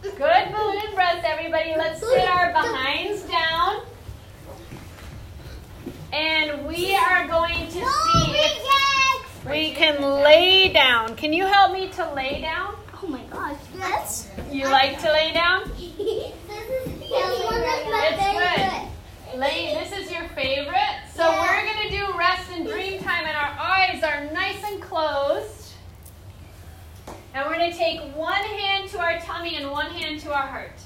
Good 0.02 0.52
balloon 0.52 0.96
breath, 0.96 1.24
everybody. 1.26 1.74
Let's 1.78 2.00
sit 2.00 2.30
our 2.30 2.52
behinds 2.52 3.24
down. 3.24 3.86
And 6.12 6.66
we 6.68 6.96
are 6.96 7.28
going 7.28 7.66
to 7.68 7.72
see 7.72 8.32
if 8.36 9.50
we 9.50 9.72
can 9.72 10.02
lay 10.02 10.72
down. 10.72 11.16
Can 11.16 11.34
you 11.34 11.46
help 11.46 11.74
me 11.74 11.90
to 11.90 12.14
lay 12.14 12.42
down? 12.42 12.76
Oh 13.02 13.08
my 13.08 13.24
gosh, 13.32 13.58
Yes. 13.78 14.30
You 14.52 14.66
like 14.70 15.00
to 15.02 15.12
lay 15.12 15.34
down? 15.34 15.72
It's 17.16 18.90
good. 19.32 19.40
Lay, 19.40 19.74
this 19.76 19.92
is 19.98 20.12
your 20.12 20.28
favorite. 20.30 21.00
So 21.14 21.24
Yeah. 21.24 21.42
we're 21.42 21.74
going 21.74 21.90
to 21.90 21.98
do 21.98 22.18
rest 22.18 22.50
and 22.52 22.68
dream 22.68 23.02
time, 23.04 23.26
and 23.26 23.36
our 23.38 23.56
eyes 23.60 24.04
are 24.04 24.26
nice 24.32 24.64
and 24.64 24.82
closed. 24.82 25.74
And 27.34 27.46
we're 27.46 27.56
going 27.58 27.72
to 27.72 27.78
take 27.78 28.00
one 28.16 28.34
hand 28.44 28.90
to 28.90 29.00
our 29.00 29.20
tummy 29.20 29.56
and 29.58 29.70
one 29.72 29.92
hand 29.92 30.20
to 30.22 30.34
our 30.34 30.46
heart. 30.48 30.80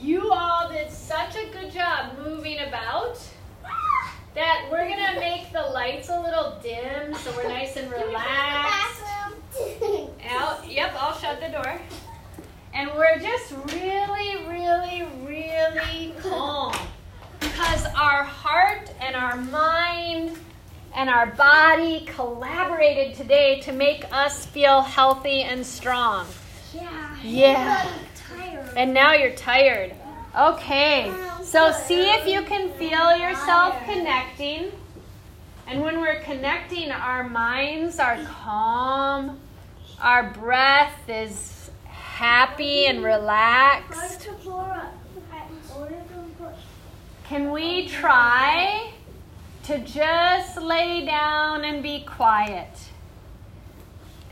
You 0.00 0.30
all 0.32 0.68
did 0.68 0.90
such 0.90 1.36
a 1.36 1.46
good 1.52 1.72
job 1.72 2.18
moving 2.18 2.58
about 2.60 3.18
that 4.34 4.68
we're 4.70 4.86
going 4.86 5.14
to 5.14 5.18
make 5.20 5.50
the 5.52 5.62
lights 5.62 6.08
a 6.10 6.20
little 6.20 6.58
dim 6.62 7.14
so 7.14 7.32
we're 7.36 7.48
nice 7.48 7.76
and 7.76 7.90
relaxed. 7.92 9.02
Out. 10.28 10.64
Yep, 10.68 10.94
I'll 10.98 11.16
shut 11.16 11.40
the 11.40 11.48
door. 11.48 11.80
And 12.74 12.90
we're 12.94 13.18
just 13.18 13.52
really, 13.72 13.95
really, 14.66 15.06
really 15.24 16.12
calm. 16.20 16.74
Because 17.38 17.86
our 17.86 18.24
heart 18.24 18.90
and 19.00 19.14
our 19.14 19.36
mind 19.36 20.36
and 20.94 21.08
our 21.08 21.26
body 21.26 22.06
collaborated 22.06 23.14
today 23.14 23.60
to 23.60 23.72
make 23.72 24.04
us 24.12 24.46
feel 24.46 24.80
healthy 24.80 25.42
and 25.42 25.64
strong. 25.64 26.26
Yeah. 26.74 27.16
Yeah. 27.22 27.92
And 28.76 28.92
now 28.92 29.12
you're 29.12 29.36
tired. 29.36 29.94
Okay. 30.36 31.12
So 31.44 31.70
see 31.70 32.10
if 32.10 32.26
you 32.26 32.42
can 32.42 32.70
feel 32.72 33.16
yourself 33.16 33.76
connecting. 33.84 34.72
And 35.68 35.82
when 35.82 36.00
we're 36.00 36.20
connecting, 36.20 36.90
our 36.90 37.28
minds 37.28 37.98
are 37.98 38.18
calm. 38.24 39.38
Our 40.00 40.30
breath 40.30 41.08
is 41.08 41.55
happy 42.16 42.86
and 42.86 43.04
relaxed. 43.04 44.26
Can 47.28 47.50
we 47.50 47.86
try 47.88 48.90
to 49.64 49.78
just 49.80 50.56
lay 50.56 51.04
down 51.04 51.62
and 51.62 51.82
be 51.82 52.04
quiet? 52.04 52.70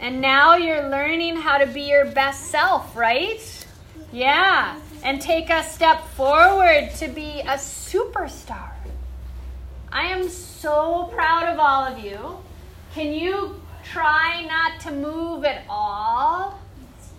And 0.01 0.23
now 0.23 0.57
you're 0.57 0.89
learning 0.89 1.37
how 1.37 1.59
to 1.59 1.67
be 1.67 1.83
your 1.83 2.07
best 2.07 2.47
self, 2.47 2.97
right? 2.97 3.67
Yeah. 4.11 4.81
And 5.03 5.21
take 5.21 5.51
a 5.51 5.63
step 5.63 6.07
forward 6.17 6.91
to 6.97 7.09
be 7.09 7.41
a 7.41 7.59
superstar. 7.59 8.73
I 9.93 10.07
am 10.07 10.31
so 10.31 11.11
proud 11.13 11.53
of 11.53 11.59
all 11.59 11.85
of 11.85 11.99
you. 11.99 12.39
Can 12.95 13.13
you 13.13 13.61
try 13.85 14.47
not 14.49 14.81
to 14.81 14.91
move 14.91 15.45
at 15.45 15.65
all? 15.69 16.64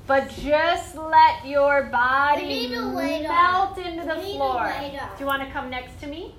But 0.08 0.30
just 0.30 0.96
let 0.96 1.46
your 1.46 1.84
body 1.84 2.44
We 2.44 2.48
need 2.48 2.70
to 2.76 2.82
lay 2.82 3.24
down. 3.24 3.76
melt 3.76 3.78
into 3.80 4.06
the 4.06 4.20
We 4.20 4.36
floor. 4.36 4.72
Do 4.92 5.20
you 5.20 5.26
want 5.26 5.42
to 5.44 5.50
come 5.52 5.70
next 5.70 6.00
to 6.02 6.08
me? 6.08 6.36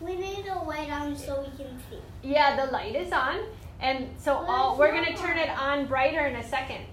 We 0.00 0.14
need 0.14 0.46
a 0.46 0.58
light 0.62 0.90
on 0.90 1.16
so 1.16 1.40
we 1.40 1.56
can 1.56 1.78
see. 1.90 1.98
Yeah, 2.22 2.54
the 2.64 2.70
light 2.70 2.94
is 2.94 3.12
on. 3.12 3.38
And 3.80 4.08
so 4.18 4.34
all, 4.34 4.76
we're 4.76 4.92
going 4.92 5.06
to 5.06 5.14
turn 5.14 5.38
it 5.38 5.48
on 5.50 5.86
brighter 5.86 6.26
in 6.26 6.36
a 6.36 6.46
second. 6.46 6.84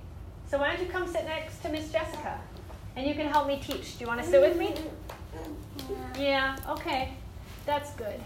So 0.50 0.58
why 0.58 0.74
don't 0.74 0.86
you 0.86 0.92
come 0.92 1.08
sit 1.08 1.26
next 1.26 1.62
to 1.64 1.70
Miss 1.70 1.92
Jessica? 1.92 2.40
And 2.96 3.06
you 3.06 3.14
can 3.14 3.28
help 3.28 3.48
me 3.48 3.60
teach. 3.62 3.98
Do 3.98 4.06
you 4.06 4.08
want 4.08 4.22
to 4.22 4.28
sit 4.28 4.40
with 4.40 4.58
me? 4.58 4.76
Mm-hmm. 5.36 6.22
Yeah, 6.22 6.56
okay. 6.70 7.14
That's 7.66 7.92
good. 7.92 8.22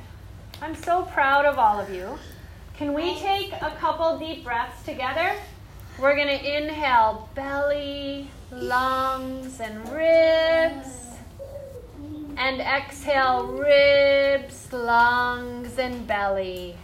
I'm 0.61 0.75
so 0.75 1.03
proud 1.03 1.45
of 1.45 1.57
all 1.57 1.79
of 1.79 1.89
you. 1.93 2.17
Can 2.75 2.93
we 2.93 3.15
take 3.15 3.53
a 3.53 3.71
couple 3.79 4.19
deep 4.19 4.43
breaths 4.43 4.83
together? 4.83 5.33
We're 5.99 6.15
going 6.15 6.27
to 6.27 6.57
inhale 6.57 7.27
belly, 7.33 8.29
lungs, 8.51 9.59
and 9.59 9.79
ribs. 9.89 10.89
And 12.37 12.61
exhale 12.61 13.47
ribs, 13.47 14.71
lungs, 14.71 15.79
and 15.79 16.05
belly. 16.05 16.75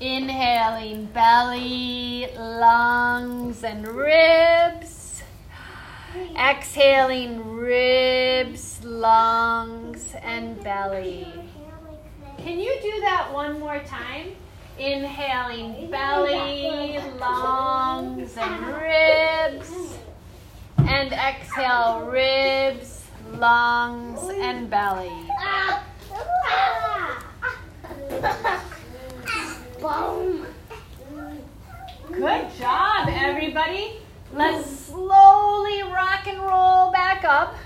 Inhaling 0.00 1.04
belly, 1.06 2.26
lungs, 2.36 3.62
and 3.62 3.86
ribs. 3.86 5.22
Exhaling 6.36 7.54
ribs, 7.54 8.82
lungs, 8.82 10.14
and 10.20 10.60
belly. 10.64 11.28
Can 12.38 12.58
you 12.58 12.76
do 12.82 13.00
that 13.02 13.32
one 13.32 13.60
more 13.60 13.78
time? 13.84 14.32
Inhaling 14.78 15.90
belly, 15.90 17.00
lungs, 17.18 18.36
and 18.36 18.66
ribs. 18.76 19.98
And 20.78 21.12
exhale 21.12 22.06
ribs, 22.06 23.04
lungs, 23.34 24.20
and 24.40 24.70
belly. 24.70 25.10
Boom. 29.80 30.46
Good 32.12 32.46
job, 32.56 33.08
everybody. 33.08 33.98
Let's 34.32 34.70
slowly 34.70 35.82
rock 35.82 36.28
and 36.28 36.38
roll 36.38 36.92
back 36.92 37.24
up. 37.24 37.56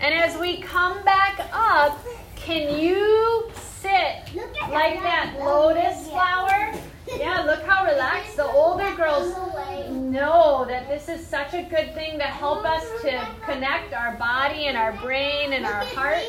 And 0.00 0.14
as 0.14 0.38
we 0.38 0.58
come 0.58 1.02
back 1.04 1.48
up, 1.52 1.98
can 2.36 2.78
you 2.78 3.50
sit 3.84 4.34
like 4.70 4.96
that 5.02 5.36
lotus 5.38 6.08
flower? 6.08 6.72
Yeah, 7.18 7.42
look 7.42 7.62
how 7.64 7.84
relaxed. 7.84 8.36
The 8.36 8.46
older 8.46 8.90
girls 8.96 9.36
know 9.90 10.64
that 10.66 10.88
this 10.88 11.10
is 11.10 11.26
such 11.26 11.52
a 11.52 11.62
good 11.64 11.92
thing 11.92 12.18
to 12.18 12.24
help 12.24 12.64
us 12.64 12.82
to 13.02 13.28
connect 13.44 13.92
our 13.92 14.16
body 14.16 14.68
and 14.68 14.78
our 14.78 14.92
brain 14.92 15.52
and 15.52 15.66
our 15.66 15.84
heart. 15.84 16.22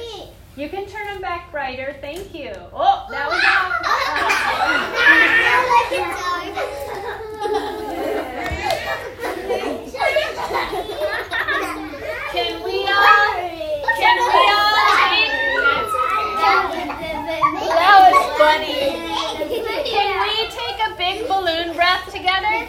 You 0.58 0.68
can 0.68 0.86
turn 0.86 1.06
them 1.08 1.22
back 1.22 1.50
brighter. 1.50 1.96
Thank 2.02 2.36
you. 2.36 2.52
Oh, 2.74 3.08
that 3.10 3.30
was 3.30 3.42
Can 12.34 12.64
we 12.66 12.86
all? 12.86 13.32
Can 13.96 14.18
we 14.18 14.44
all 14.52 14.76
take? 15.10 15.46
Can 18.46 18.62
we 20.22 20.48
take 20.52 20.80
a 20.86 20.96
big 20.96 21.28
balloon 21.28 21.76
breath 21.76 22.14
together? 22.14 22.68